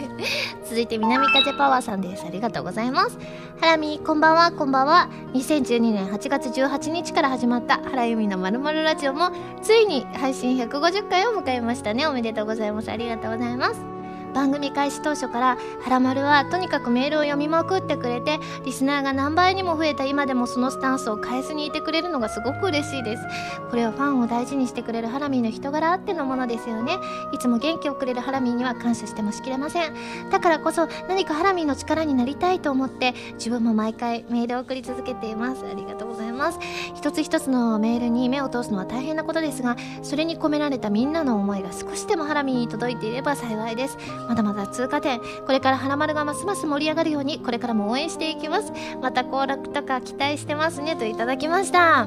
[0.64, 2.24] 続いて南風パワーさんです。
[2.24, 3.18] ありがとうございます。
[3.60, 5.08] ハラミこんばんはこんばんは。
[5.34, 9.30] 2012年8月18日から始まったハラユミのまるまるラジオも
[9.62, 12.06] ついに配信150回を迎えましたね。
[12.06, 12.90] おめでとうございます。
[12.90, 13.95] ありがとうございます。
[14.36, 15.46] 番組開始当初から
[15.80, 23.22] 「はらまる」はとにかくメールを読みまくってくれてリスナーが何倍にも増えた今でもそのスタンスを変えずにいてくれるのがすごく嬉しいです。
[23.70, 26.98] これはファンを大事にしてくれるハラミーの人柄あってのものですよね。
[27.32, 29.94] いつも元気をくれるハラミーには感謝してもしきれません。
[30.30, 35.64] だからこそ何かハラミーの力になりたいと思って自分も毎回メールを送り続けています。
[35.64, 36.58] ありがとうございます。
[36.94, 43.96] 一つ一つのメールに目を通すのは大変なことですがそれに込められたみんなの思いが少しでもハラミーに届いていれば幸いです。
[44.28, 48.72] まだまだ通過点これから花丸がますます盛り上がるようにこれからも応援していきます。
[49.00, 52.06] また行楽とか期待してますねといただきました。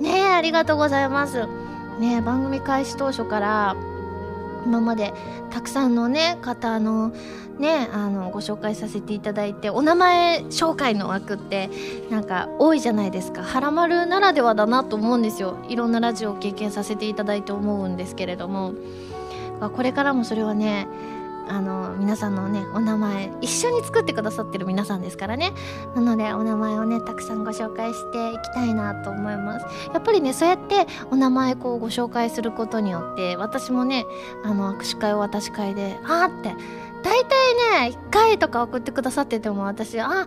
[0.00, 1.46] ねえありがとうございます。
[1.98, 3.76] ね番組開始当初から
[4.64, 5.12] 今まで
[5.50, 7.12] たくさんのね方の
[7.58, 11.68] ねあのご紹介させていただいてお名前紹介の枠って
[12.10, 13.42] なんか多いじゃないですか。
[13.42, 15.56] はらまるならではだなと思うんですよ。
[15.68, 18.72] いろんなラジオを経験させていただいて思うんですけれども。
[19.76, 20.88] これからもそれはね
[21.48, 25.52] あの皆さんのねお名前一緒に作ってくださってる皆さんですからね。
[25.94, 29.66] なのでお名前をねたくさんご紹介していきたいなと思います。
[29.92, 34.06] やっぱりねそうやってお名前こうご紹介することによって私もね
[34.44, 36.54] あの握手会お渡し会であーって
[37.02, 40.26] 大体ね1回とか送ってくださってても私あ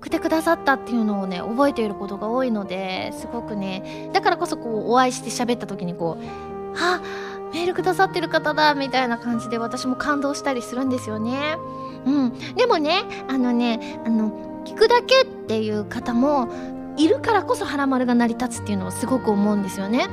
[0.00, 6.24] 送ってくださったっていうのをね覚えていることが多いのですごくねだからこそこうお会いして喋った時にこう
[6.78, 7.00] あ
[7.52, 11.56] メールくださってる方だみたいな感じで私も感動したりするんですよね。
[12.04, 16.48] うん、でもねあのねあの聞くだけっていう方も
[16.96, 20.08] いるからこそ「はらまる」が成り立つっていうのをすごく思うんですよね。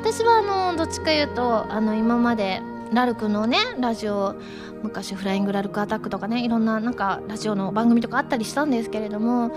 [0.00, 4.34] 私はあのどっちか言うとあの今までラルクのねラジオ
[4.82, 9.50] 昔フライングラルクアタックとかねいろんななんかラジオの番組とかあったりしたんですけれども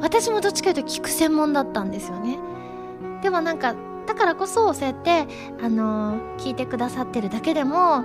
[0.00, 2.38] 私もどっちかというと聞く専門だったんですよね
[3.22, 3.74] でもなんか
[4.06, 5.26] だからこそそうやって
[5.62, 8.04] あの聞いてくださってるだけでも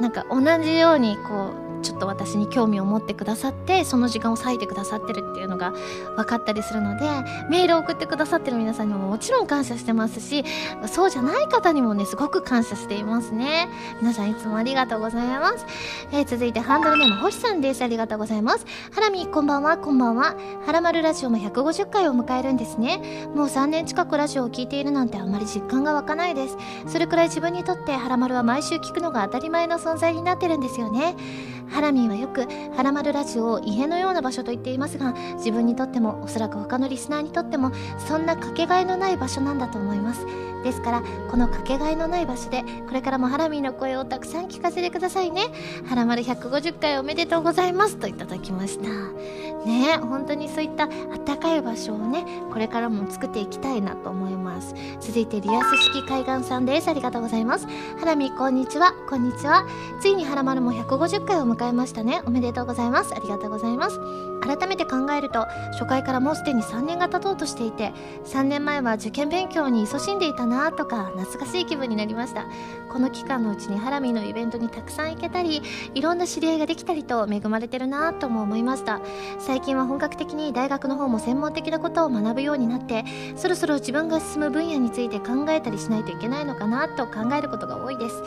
[0.00, 5.72] なんか同じようにこうちょっと私に興味を持ってくださってその時間を割いてくださってるっていうのが
[6.16, 7.06] 分かったりするので
[7.48, 10.44] メールを送ってくださってる皆さんにももちろん感謝してますし
[10.86, 13.68] そうじゃない方にもねすごく感謝していますね。
[14.00, 15.66] 皆さんいつもありがとうございます、
[16.12, 17.82] えー、続いてハンドルネーム星さんです。
[17.82, 18.66] ありがとうございます。
[18.92, 19.78] ハラミこんばんは。
[19.78, 20.36] こんばんは。
[20.66, 23.28] ハラマルラジオも150回を迎えるんですね。
[23.34, 26.56] もう3年近くラジオを聴いているなんてあまり実感が湧かないです。
[26.86, 31.16] それくらい自分にとってハラマルは毎週聞くのが当たり前の存在になってるんですよね。
[31.70, 40.26] ハラミーはよくハラマルラジオを家のような場所と言っていますが自分にとってもおそらく他のリスナーにとってもそんなかけがえのない場所なんだと思います。
[40.62, 45.46] ですからこのかけがえのない場所でこれからもハラミーの声をたくさん聞かせてくださいね。
[45.86, 47.96] ハラマル150回おめでとうございます。
[47.96, 48.88] といただきました。
[49.64, 50.90] ね本当にそういったあっ
[51.24, 54.74] たかい場所をねこれからも作っていきたいなと思います。
[55.00, 56.88] 続いてリアス式海岸さんです。
[56.88, 57.66] ありがとうございます。
[57.98, 58.92] ハラミーこんにちは。
[59.08, 59.66] こんにちは。
[60.00, 62.22] ついにハラマルも150回を迎迎えましたね。
[62.24, 63.14] おめでとうございます。
[63.14, 64.00] ありがとうございます。
[64.40, 67.92] 改めて考えると初回からもうすでに3年が経とうとしていて
[68.24, 72.46] 3年前は受験勉強に勤しんでいたなとか懐かしい気分になりました。
[72.90, 75.62] この期間のうちにハラミーのイベントにたくさん行けたり
[75.94, 79.00] いろんな知り合いができたりと恵まれてるなとも思いました。
[79.38, 83.04] 最近は本格的に大学の方も専門的なことを学ぶようになって
[83.36, 88.22] そろそろ自分が進む分野について考えたりしないといけないのかなと考えることが多いです。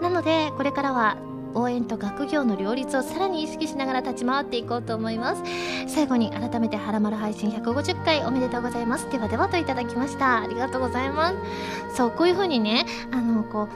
[0.00, 1.16] なのでこれからは
[1.56, 5.42] 応援と学業の両立をさらに意識しながら立ち回っていこうと思います。
[5.88, 9.10] 最後に改めてはらまる配信150回おめでとうございます。
[9.10, 10.42] ではではといただきました？
[10.42, 11.96] ありがとうございます。
[11.96, 13.68] そうこういう風にねあのこう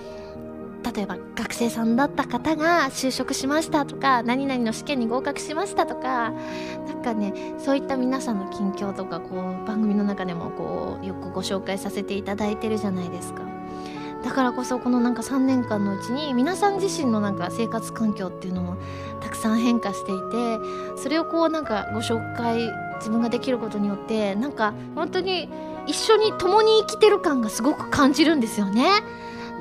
[0.95, 13.60] 例えば学生さんだった方が就職しましたとか何々の試験に合格しましたとかなんかねそういった皆さんの近況とかこう番組の中でもこうよくご紹介させていただいてるじゃないですか。
[14.23, 18.77] だからこそこのなんか3年間のうちに皆さん自身のなんか生活環境っていうのも
[19.21, 20.59] たくさん変化していて
[20.97, 25.49] それをこうなんかご紹介自分ができることによってなんか本当に
[25.87, 29.03] 一緒に共に生きてる感がすごく感じるんですよね。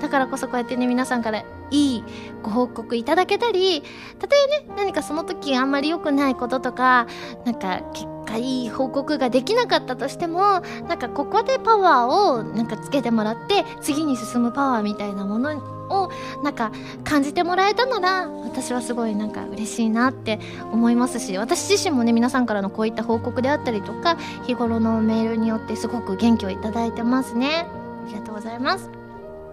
[0.01, 2.03] だからこそこうやってね皆さんからいい
[2.41, 3.83] ご報告いただけたり
[4.17, 7.05] たとえね何かその時あんまり良くないこととか
[7.45, 15.57] なんか結果いい報告ができなかったとしてもなんかここでパワーをなんかつけてもらって次に進むパワーみたいなもの
[15.89, 16.11] を
[16.43, 16.71] なんか
[17.03, 20.39] 感じてもらえたなら私はすごいなんか嬉しいなって
[20.71, 27.65] 思いますし私自身もね皆さんからのこういった報告であったりとか日頃のメールによってすごく元気をいただいてますね。
[28.05, 28.98] ありがとうございます。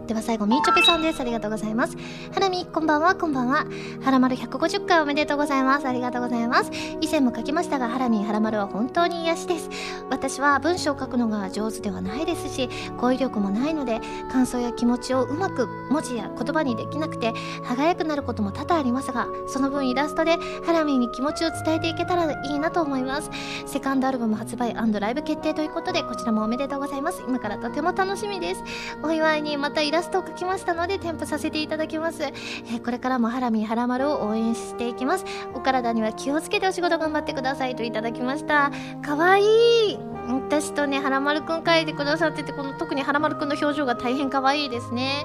[0.07, 1.21] では最後、みーちょぺさんです。
[1.21, 1.97] ありがとうございます。
[2.33, 3.67] はらみ、こんばんは、こんばんは。
[4.05, 5.89] はらまる150回おめでとうございます。
[5.89, 6.71] ありがとうございます。
[7.01, 9.69] 以前も書きましたが、はらみ、はらまるは本当に癒しです。
[10.09, 12.69] 私は文章を書くのが上手ではないですし、
[13.01, 17.33] 語彙力もないので、感想や気持ちをうまく文字や言葉にできなくて、
[17.65, 23.31] 歯がゆくなることも多々ありますが、その分イラストで、はらみに気持ちを伝えていけたらいいなと思います。
[23.67, 27.25] セカンドアルバム発売ライブ決定ということで、こちらもおめでとうございます。
[27.27, 28.63] 今からとても楽しみです。
[29.03, 35.25] お祝いにまたイララストを描きましたので添付させていただきます、えー、これからもハラミハラマルを応援していきます。
[35.55, 38.71] お体には気をつけてお仕事頑張ってくださいといただきました。
[39.03, 39.43] かわい。
[39.91, 45.25] い私とね、はらまるくん書いてくださってて、この特にはらまるくんの表情が大変可愛いですね。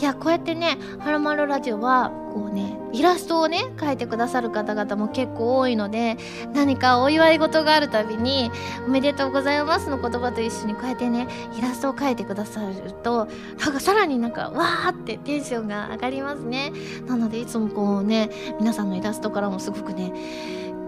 [0.00, 6.16] いや、こうやってね、はらまるラジオは、こうね、イラストをね、描いてくださる方々も結構多いので、
[6.54, 8.50] 何かお祝い事があるたびに、
[8.86, 11.28] おめでとうございますの言葉と一緒にこうやってね、
[11.58, 13.28] イラストを描いてくださると、
[13.58, 16.72] なんかさらになんか、わーってテンションが上がりますね。
[17.06, 20.12] なので、いつもこうね、皆さんのイラストからもすごくね、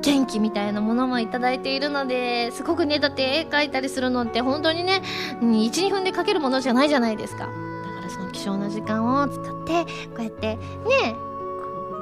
[0.02, 5.02] 元気みたいなものもいただいているのですごくねだって絵描いたりするのって本当にね
[5.42, 11.14] 12分で描けるものじゃないじゃないですかだからその貴重な時間を使ってこうやってね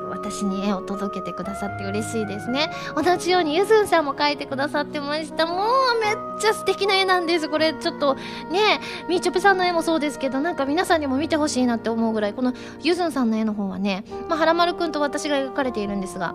[0.08, 2.70] 私に絵を届けてくださって嬉しいですね。
[2.96, 5.46] 同じようにゆずんさんも描いてくださってました。
[5.46, 7.48] もうめっちゃ素敵な絵なんです。
[7.48, 16.34] これちょっとねみーちょぺさんの絵もそうですけどなんか皆さんにも見てほしいなって思うぐらいこのゆずんさんの絵の方はねまあ、はらまるくんと私が描かれているんですが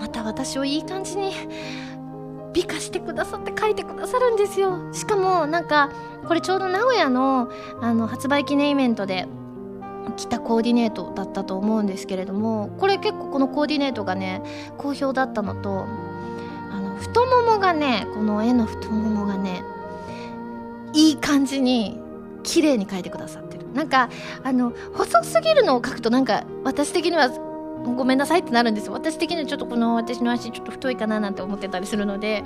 [0.00, 1.32] また私をいい感じに
[2.52, 4.92] 美化してくださって書いてくださるんですよ。
[4.92, 5.90] しかもなんか
[6.26, 7.48] これちょうど名古屋の
[7.80, 9.26] あの発売記念イベントで
[10.16, 14.42] 着たコーディネートだったと思うんですけれどもこれ結構このコーディネートがね
[14.78, 15.86] 好評だったのと
[16.70, 19.62] あの太ももがねこの絵の太ももがね
[20.92, 21.98] いい感じに
[22.42, 23.60] 綺麗に描いてくださってる。
[23.74, 24.08] なんか
[24.42, 32.44] あの細すぎるのを描くとなんか私的にはごめんなさいってなるんです私的にはちょっとこの私の足ちょっと太いかななんて思ってたりするので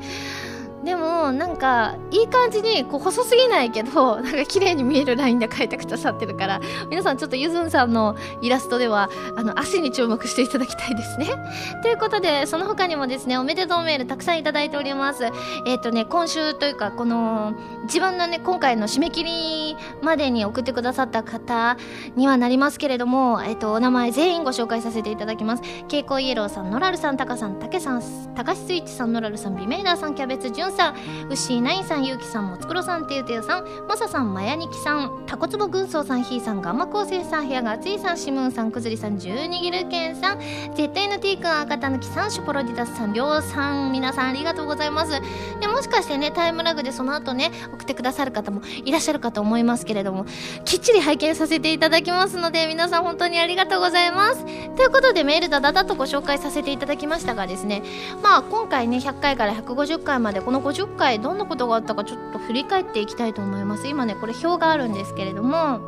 [0.85, 11.27] でもなんかいい感じにこう細すぎないけど なんか綺麗に見えるラインで描いてくださってるから皆さんちょっとゆずんさんのイラストではあの足に注目していただきたいですね。
[11.83, 15.25] ということでその他にもですねおめでとうメールたくさんいただいております。
[15.67, 21.77] えっ、ー、とね今週というかこの自分のね今回の締め切りまでに送ってくださった方
[22.15, 25.63] にはなりますけれどもえっ、ー、とお名前全員ご紹介させていただきます。
[25.85, 28.03] 蛍光イエローさんノラルさんタカさんタケさん
[28.35, 30.97] タカシスイッチさんノラルさんビメイダーさんキャベツジュンさんウ
[31.31, 40.41] ッシーナインさんゆうきさんもつくろさんてゆてゆさんまささんまやにきさんたこつぼ軍曹さんひーさんガンマ構成さん部屋が熱いさんしむんさんくずりさん十二ギルケンさん
[40.75, 45.21] 絶対の T くん赤たぬきさんシュポロディダスさんりょうさん皆さんありがとうございます。
[45.61, 50.27] でもしかしてねタイムラグでその後ね送ってくださる方もいらっしゃるかと思いますけれども
[50.65, 54.45] きっちり拝見させていただきますので皆さん本当にありがとうございます。
[54.45, 57.83] ということでメールだだだとご紹介させていただきましたがですね
[58.23, 63.87] まあ今回ね100回から150回までこの50回どんなことがあったかちょっと振り返っていきたいと思います。
[63.87, 65.81] 今ねこれ表があるんですけれども。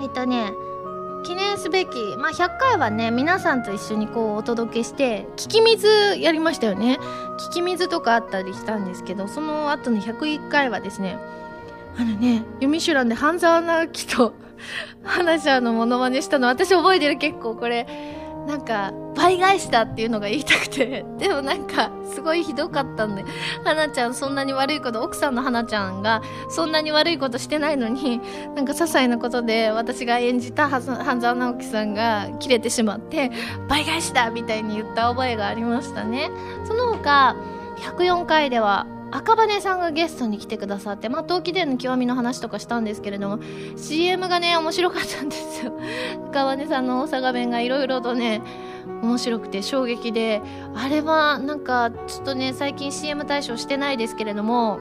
[0.00, 0.52] えっとね
[1.22, 6.98] 記念すべき、まあ、100回はね皆さんと一緒にこうお届けして聞き水やりましたよね。
[7.50, 11.18] 聞き水とかあったりしたんですけどその後の101回はですね
[11.98, 14.32] あのね「ユミシュラン」で半沢直樹と
[15.04, 18.19] 花ちゃんのモノマネしたの私覚えてる結構これ。
[18.46, 23.24] なんか倍返したっていうのが言いたくて でもなんかすごいひどかったんで
[23.64, 28.20] 花ちゃんそんなに悪いこと奥さんの花ちゃんがそんなに悪いことしてないのに
[28.54, 33.30] なんか些細なことで私が演じた半沢直樹さんが切れてしまって
[33.68, 36.30] 倍返しだみたいに言った覚えがありましたね。
[36.64, 37.36] その他
[37.78, 43.40] 104回では赤羽さんがゲストに来てくださって、まあ、陶器での極みの話とかしたんですけれども
[43.76, 45.72] CM がね面白かったんですよ。
[46.30, 48.42] 赤羽さんの大阪弁がいろいろとね
[49.02, 50.42] 面白くて衝撃で
[50.74, 54.80] あれはなんかちょっとね最近 CM 対象してないですけれども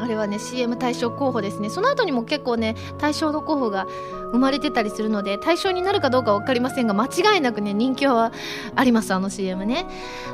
[0.00, 1.70] あれはね CM 対象候補ですね。
[1.70, 3.86] その後にも結構ね対象の候補が
[4.32, 8.32] 生まれてたりするので対象になるかどうか分かりませんが間違いなくね人気は
[8.74, 9.86] ありますあの CM ね。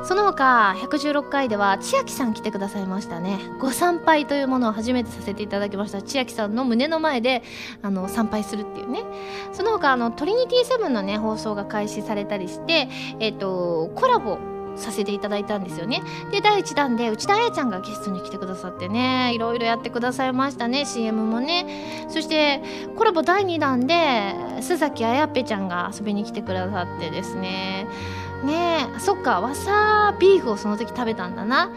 [0.03, 3.39] その他116回では千秋さん来てくださいましたね。
[3.59, 6.01] ご参拝というものを初めてさせていただきました。
[6.01, 7.43] 千秋さんの胸の前で
[7.81, 9.03] あの参拝するっていうね。
[9.53, 12.89] その他あのトリニティセブンのね放送が開始されたりして
[13.19, 14.37] えっ、とコラボ
[14.77, 16.01] させていただいたんですよね。
[16.31, 22.07] で第1弾で内田彩ちゃんがゲストに来てくださってねいろいろやってくださいましたね CM もね。
[22.09, 22.61] そして
[22.95, 23.93] コラボ第2弾で
[24.59, 27.87] 須崎あやぺちゃんが遊びに来てくださってですね。
[28.43, 31.69] ねえそっかわさビーフをその時食べたんだな。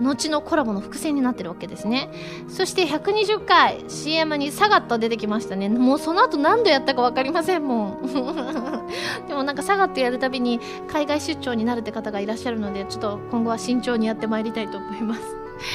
[0.00, 2.10] 後のコラボの伏線になってるわけですね。
[2.48, 5.68] そして120回 CM にサガット出てきましたね。
[5.68, 8.02] もうその後何度やったか分かりませんもん。
[9.28, 15.22] でもなんかサガットやるたびに海外出張になるって方がいらっしゃるのでちょっと今後は慎重にやってまいりたいと思います。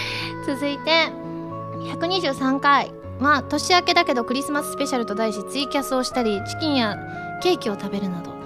[0.45, 1.09] 続いて
[1.93, 2.93] 123回。
[3.19, 6.97] まあ年明けだけどクリスマススペシャルと題しツイキャスをしたりチキンや
[7.43, 8.41] ケーキを食べるなど。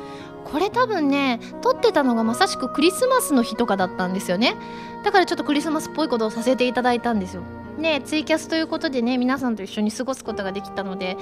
[0.55, 4.55] これ多分ね撮ってたのがまさしくクリスマスの日とかだったんですよね。
[5.03, 7.43] だからちょっとクリスマスっぽいことをさせていただいたんですよ。
[7.77, 11.17] ねツイキャスということでね皆さんと一緒に過ごすことができたので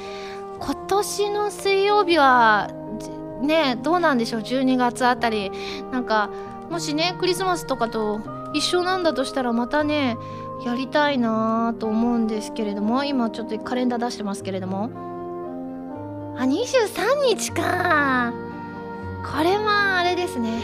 [0.59, 2.69] 今年の水曜日は
[3.41, 5.51] ねどうなんでしょう？12月あたり。
[5.91, 6.29] なんか
[6.69, 8.21] もしねクリスマスとかと
[8.53, 10.15] 一緒なんだとしたらまたね
[10.63, 14.91] やりたいなと思うんですけれども今ちょっとカレンダー出してますけれども。
[16.37, 18.42] あ23日か。
[19.23, 20.61] これはあれですね。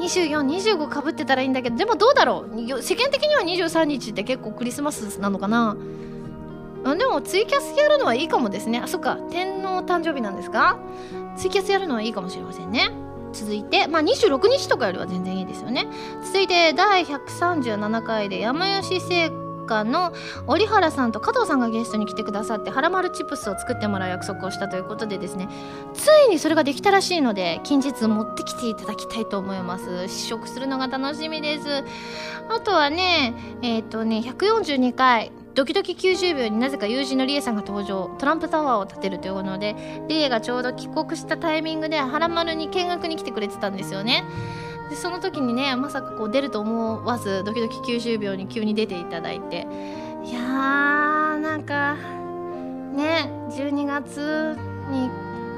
[0.00, 2.82] 2425かぶってたらいいんだけどでもどうだろう？
[2.82, 5.76] 世間的には23日って結構クリスマスなのかな？
[6.96, 8.78] でもツイキャスやるのはいいかもですね。
[8.78, 9.16] あそっか。
[9.30, 10.78] 天皇誕生日なんですか？
[11.36, 12.92] ツイキャスやるのはいいかもしれませんね。
[13.32, 15.88] 続いてまあ26日とかよりは全然いいですよね。
[16.24, 19.30] 続いて第137回で山吉製
[19.68, 20.12] 家の
[20.46, 25.48] 折原さんと加藤さんがゲストに来てくださってハラマルチップスを作ってもらう約束をしたということでですね
[25.94, 30.08] ついにそれができたらしいので近日持ってきていただきたいと思います。
[30.08, 31.84] 試食するのが楽しみです。
[32.48, 38.14] あとはねえっ、ー、とね142回ドキドキ90秒になぜか友人のリエさんが登場。
[38.18, 39.74] トランプタワーを建てるというので
[40.08, 44.24] リエがちょうど帰国したタイミングでハラマルに見学に来てくれてたんですよね。
[44.88, 49.66] でその時にねまさかこう出ると思わずドキドキ90秒に急に出ていただいて。
[50.24, 51.94] いやーなんか
[52.94, 54.58] ね12月
[54.90, 55.08] に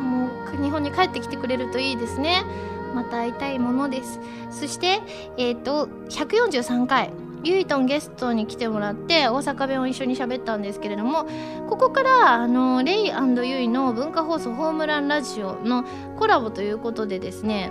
[0.00, 0.28] も
[0.58, 2.44] う日本に帰ってきてくれるといいですね。
[2.94, 4.20] また会いたいものです。
[4.50, 5.00] そして
[5.36, 7.10] えっ、ー、と143回
[7.42, 11.26] ゆいとんゲストに来てもらって大阪弁を一緒に喋ったんですけれども
[11.70, 13.12] ここからあのレイ
[13.44, 15.84] ゆいの文化放送ホームランラジオの
[16.18, 17.70] コラボということでですね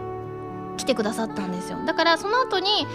[0.80, 1.78] 来てくださったんですよ。
[1.86, 2.88] だからその後に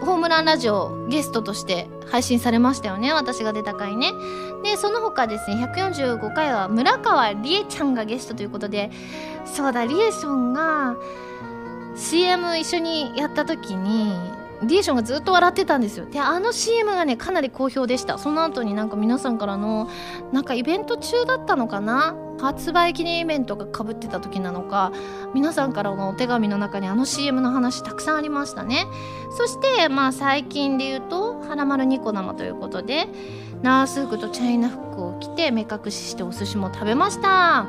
[0.00, 3.12] ホームランラジオゲストとして配信されましたよね。
[3.12, 4.12] 私が出た回ね。
[4.62, 8.90] でその他ですね145回は村川理恵ちゃんがゲストということで
[9.44, 10.96] そうだリエさんが
[11.96, 14.12] CM 一緒にやった時に
[14.62, 16.06] リエーションがずっと笑ってたんですよ。
[16.06, 18.18] であの CM がねかなり好評でした。
[18.18, 19.88] その後になんか皆さんからの
[20.32, 22.16] なんかイベント中だったのかな？
[22.40, 24.92] 発売記念イベントがかぶってた時なのか？
[25.34, 28.86] 皆さんからのお手紙の中にあの CM の話たくさんありましたね。
[29.36, 33.08] そしてまあ最近で言うと「はらまるニコ生」ということで
[33.62, 37.66] ナース服とチャイナ服を着て目隠ししてお寿司も食べました。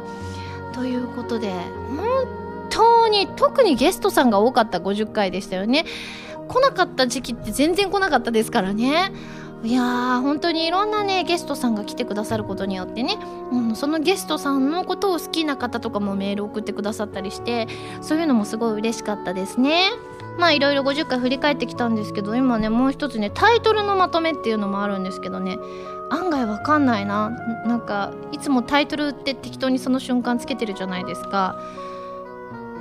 [0.74, 1.52] ということで
[1.96, 2.28] 本
[2.70, 5.86] 当に特にゲストさんが多かった50回でしたよね。
[6.50, 9.14] 来なかった時期って全然来なかったですからね。
[9.64, 13.18] いやー本当にいろんなねゲストさんが来てくださることによってね、
[13.52, 17.68] うん、そのゲストさんのことを好きな方とかもメール送ってくださったりして
[18.02, 19.90] そういうのもすごい嬉しかったですね。
[20.38, 25.58] まあいろいろ50回振り返ってきたんですけど今ねもう一つねタイトルのまとめっていうのもあるんですけどね。
[26.10, 27.30] 案外わかんないな。
[27.66, 31.60] なんかいつもタイトルって適当にその瞬間つけてるじゃないですか。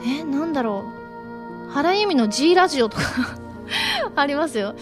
[0.06, 0.84] えなんだろ
[1.68, 1.72] う。
[1.72, 3.02] 原由美の G ラジオとか。
[4.20, 4.74] ありますよ。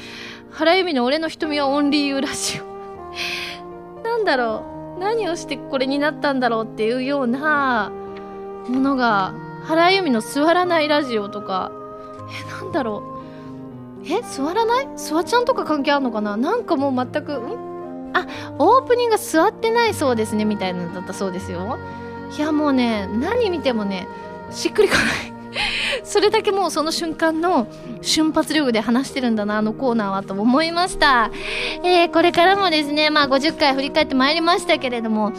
[0.51, 4.03] 原由美の俺の瞳はオンリーユーラジオ。
[4.03, 4.65] なんだろ
[4.97, 5.01] う。
[5.01, 7.93] 何をしてこれになったんだろうっていうような
[8.67, 9.35] ものが
[9.65, 11.71] 原由美の座らないラジオとか。
[12.31, 13.03] えなんだろ
[14.03, 14.07] う。
[14.07, 14.89] え座らない？
[14.97, 16.37] 座ちゃんとか関係あるのかな？
[16.37, 18.13] なんかもう全くん？
[18.15, 18.27] あ
[18.59, 21.79] オープニングが座ってないそうですねみたいなのだったそうですよ。
[22.37, 24.09] いやもうね何見てもね
[24.51, 25.36] しっくりこない。
[26.05, 27.67] それだけもうその瞬間の
[28.03, 31.31] 瞬発力で話してるんだなあのコーナーはと思いました、
[31.83, 35.33] えー、これからもですねまあ50回振り返ってまいりましたけれども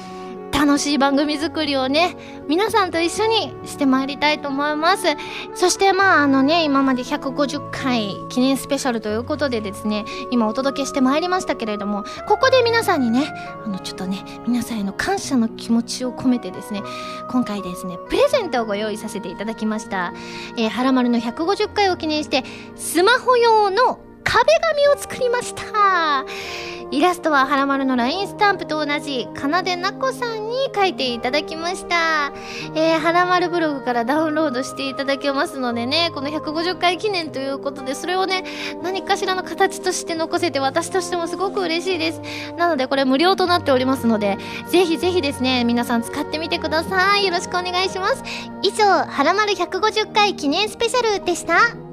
[0.58, 5.06] 楽しい番組作りをね、皆さんと一緒にしてまいりたいと思います。
[5.54, 13.32] そしてまああのね、今まで150回記念スペシャルということでですね、今お届けしてまいりましたけれども、ここで皆さんにね、
[13.66, 16.82] あのちょっとね、皆さんへの感謝の気持ちを込めてですね、
[17.30, 20.12] 今回ですね、プレゼントをご用意させていただきました。
[20.58, 22.44] えー、はらまるの150回を記念して、
[22.76, 26.26] スマホ用の壁紙を作りました
[26.90, 32.32] イラストははらまるの LINE スタンプと同じかなでなこさんに書いていただきました。
[32.76, 38.44] えー、はらまるブログからダウンロードしていただけますのでねこの150回記念ということでそれをね
[38.82, 42.22] 何かしらの形として残せて私としてもすごく嬉しいです。
[42.58, 44.38] なのでこれ無料となっておりますので
[44.70, 47.26] ぜひぜひですね皆さん使ってみてください。
[47.26, 48.24] よろしくお願いします。
[48.62, 51.87] 以上はらまる150回記念スペシャルでした。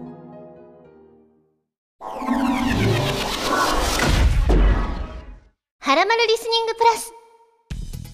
[5.85, 7.13] はらまるリスニングプラス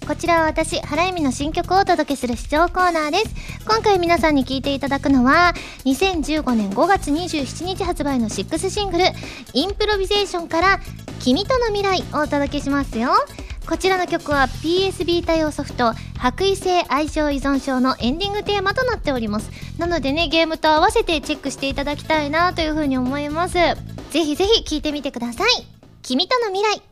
[0.05, 3.27] こちらは私、原由美の新曲をお届けする視聴コーナーです。
[3.65, 5.55] 今回皆さんに聴いていただくのは、
[5.85, 9.05] 2015年5月27日発売の6シングル、
[9.55, 10.81] インプロビゼーションから、
[11.21, 13.11] 君との未来をお届けしますよ。
[13.69, 19.49] こちらの曲は PSB 対応ソフト、白衣性愛情依存症のエンディングテーマとなっております。
[19.79, 23.55] なのでね、ゲームと合わせてチェックしていただきたいなというふうに思います。
[23.55, 23.77] ぜ
[24.25, 25.51] ひぜひ聴いてみてください。
[26.03, 26.90] 君との未来。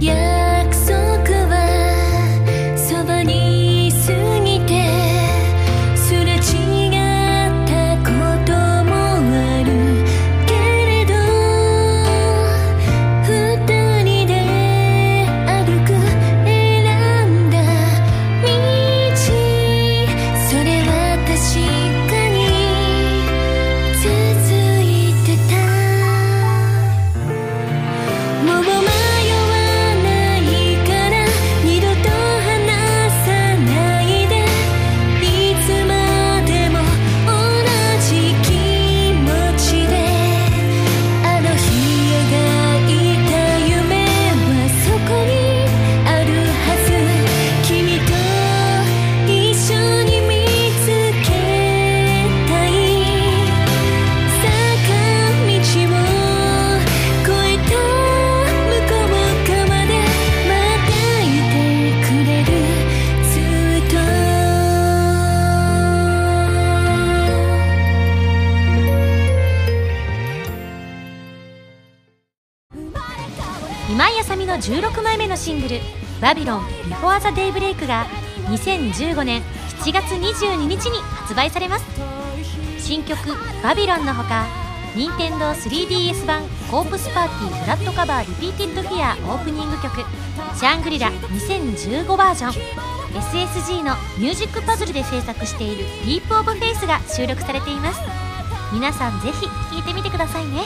[0.00, 0.29] バ
[78.92, 79.42] 2015年
[79.80, 81.84] 7月22日に発売されます。
[82.78, 83.18] 新曲
[83.62, 84.46] 「バビロン」のほか
[84.96, 90.04] 任天堂 3DS 版コープスパーティー Blood Covered Repeated Fear オープニング曲
[90.58, 92.52] 「シャングリラ2015バージョン」
[93.14, 98.00] SSG のミュージックパズルで制作している「ディープオブフェイスが収録されています。
[98.72, 100.62] 皆さんぜひ聴いてみてくださいね。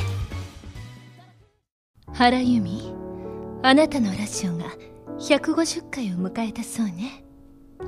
[2.12, 2.92] 原由実
[3.62, 4.66] あなたのラジオが
[5.18, 7.23] 150回を迎えたそうね。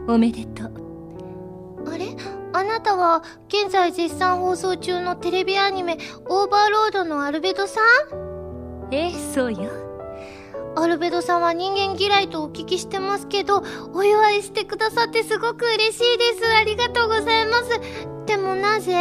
[0.09, 0.73] おめでとう。
[1.93, 2.17] あれ？
[2.53, 8.89] あなたは現在絶賛放送中のテレビアニメオーバーロードのアルベドさん？
[8.95, 9.71] ええそうよ。
[10.77, 13.63] アルベドさんは人間嫌いとお聞きしてますけど
[13.95, 16.47] お祝いしてくださってすごく嬉しいです。
[16.55, 17.81] ありがとうございます。
[18.27, 18.95] でもなぜ？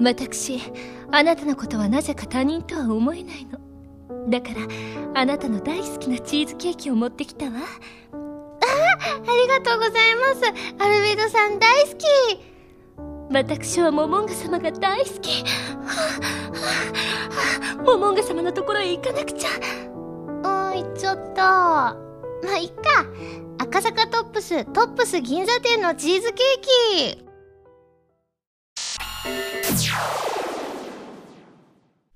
[0.00, 0.60] 私
[1.10, 3.58] あなたのことはなぜか他人とは思えないの。
[4.28, 7.52] だからあなたの大好きなチーズケーキを持ってきたわ
[8.62, 8.66] あ
[9.04, 10.46] ありがとうございます。
[10.78, 12.04] アルベドさん大好き。
[13.30, 15.44] 私はモモンガ様が大好き。
[17.84, 19.48] モモンガ様のところへ行かなくちゃ。
[19.50, 19.54] う
[20.76, 21.42] ん行っちゃった。
[21.42, 21.96] ま
[22.54, 23.06] あいっか。
[23.58, 27.32] 赤坂トップストップス銀座店のチーズケーキ。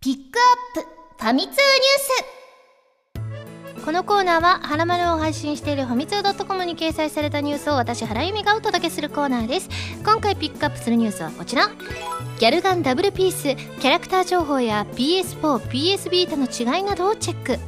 [0.01, 0.89] ピックアップ
[1.19, 2.36] ファミ通ニュース
[3.87, 9.69] このコーナーは、はらまるを配信しているファミツー .com に掲載されたニュースを私、原由実がお届けするコーナーです。
[10.05, 11.69] 今回ピックアップするニュースはこちら。
[12.41, 17.61] ギャルガンダブルピース、キャラクター情報や PS4、PS ビータの違いなどをチェック。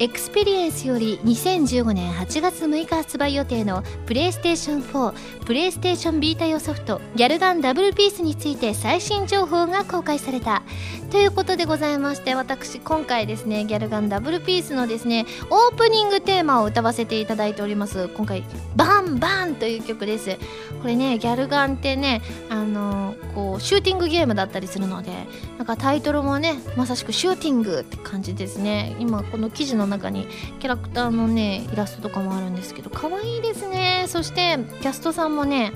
[0.00, 10.62] エクスペリエンスより2015年8月6日発売予定のプレイステーション4プレイステーションビータ用ソフトギャルガンダブルピースについて最新情報が公開された。
[11.10, 18.08] ということでございまして私今回ですねギャルガンダブルピースのですねオープニングテーマを歌わせていただいております。
[18.08, 18.44] 今回
[18.76, 20.36] バンバンという曲です。
[20.80, 25.10] これねギャルガンってねあのこうシューティングゲームだったりするので
[25.56, 28.94] なんかタイトルもねまさしくシューティングって感じですね。
[29.00, 30.26] 今この記事の中に。
[30.60, 34.04] キャラクターのねイラストとかもあるんですけど可愛いですね。
[34.08, 35.72] そしてキャストさんもね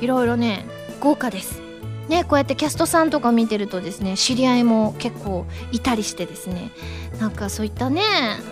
[0.00, 0.66] いろいろね
[1.00, 1.66] 豪華です。
[2.08, 6.70] ね、こうやってキャストさんとか見てるとですね知り合いも結構いたりしてですね。
[7.18, 8.02] なんかそういったね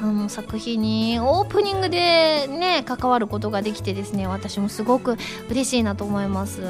[0.02, 5.16] あの作品にオープニングでね関わることができてですね私もすごく
[5.50, 6.62] 嬉しいなと思います。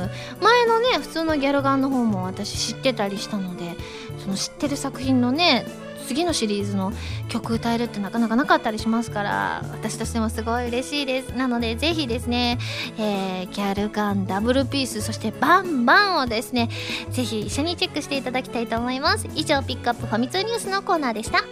[0.42, 3.76] 前のね普通のギャルガンの方も私知ってたりしたので
[4.18, 5.64] その知ってる作品のね
[6.06, 6.92] 次のシリーズの
[7.28, 11.30] 曲歌えるってなかなかなかったりしますから私としてもすごい嬉しいです。
[11.30, 12.58] なのでぜひですね、
[12.98, 16.68] えー、ギャルガンダブルピースそしてバンバンをですね
[17.10, 19.28] ぜひ一緒にチェックしていただきたいと思います。
[19.34, 21.44] 以上ピックアップファミ通ニュースのコーナーでした。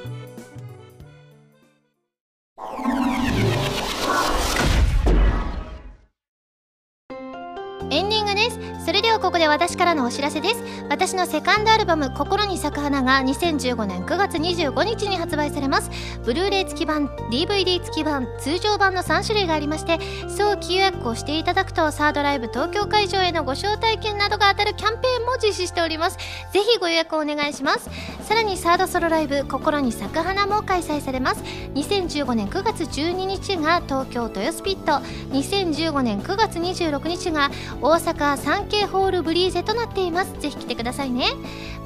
[7.93, 8.59] エンディングです。
[8.87, 10.65] それではここで私からのお知らせです。
[10.89, 15.91] 私のセカンドアルバム「心に咲く花」が2015年9月25日に発売されます。
[16.25, 26.17] ブルーレイ付き版 DVD 付き版通常版の3種類がありまして早期予約をしていただくとサードライブ東京会場へのご招待券などが当たるキャンペーンも実施しております。
[26.53, 27.91] ぜひご予約をお願いします。
[28.27, 31.43] さらにサードソロライブ「心に咲く花」も開催されます。
[31.75, 34.93] 2015年9月12日が東京豊洲ピット。
[35.33, 37.51] 2015年9月26日が
[37.83, 40.33] 大阪サンケイホールブリーゼとなっています。
[40.39, 41.27] ぜひ来てくださいね。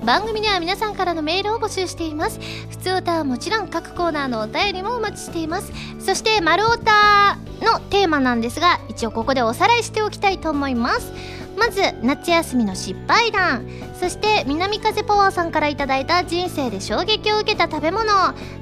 [0.05, 2.38] 番組では皆さんからのメールを募集しています。
[2.68, 5.72] 普通歌はもちろん各コーナーのお便りもお待ちしています。
[5.99, 6.84] そして「丸太」
[7.64, 11.12] のテーマなんですが一応ここでおさらいしておきたいと思います。
[11.57, 13.67] まず夏休みの失敗談。
[13.99, 18.07] そして南風パワーさんから頂いた人生で衝撃を受けた食べ物。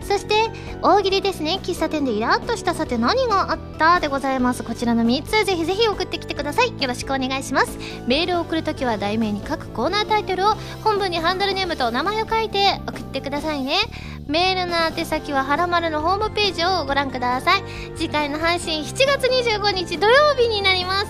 [0.01, 0.35] そして
[0.81, 1.59] 大喜利ですね。
[1.63, 4.63] 喫茶店でイラッとしたさて何があったでございます。
[4.63, 5.45] こちらの3つ。
[5.45, 6.69] ぜひぜひ送ってきてください。
[6.81, 7.79] よろしくお願いします。
[8.07, 13.79] メールを送るときは題名に各コーナータイトルを本文にハンドルネームとお名前を書いて送ってくださいね。
[14.27, 17.65] メールの宛先ははらまるのホームページをご覧ください。
[17.97, 21.09] 次回の配信7月25日土曜日になります。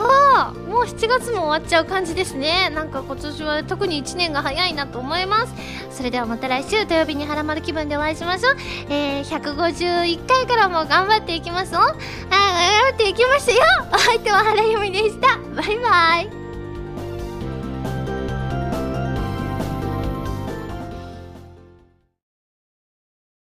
[0.00, 2.70] はあもう7月も終わっちゃう感じですね。
[2.70, 5.54] なんか今年は特に1年が早いなと思います。
[5.90, 8.56] それではまた来週土曜日にハラマル気分でお会いしましょう。
[8.88, 11.80] えー、151回からも頑張っていきますよ。
[11.80, 11.98] あ頑
[12.90, 13.56] 張っていきますよ。
[13.92, 15.38] お相手は原由美でした。
[15.54, 16.39] バイバイ。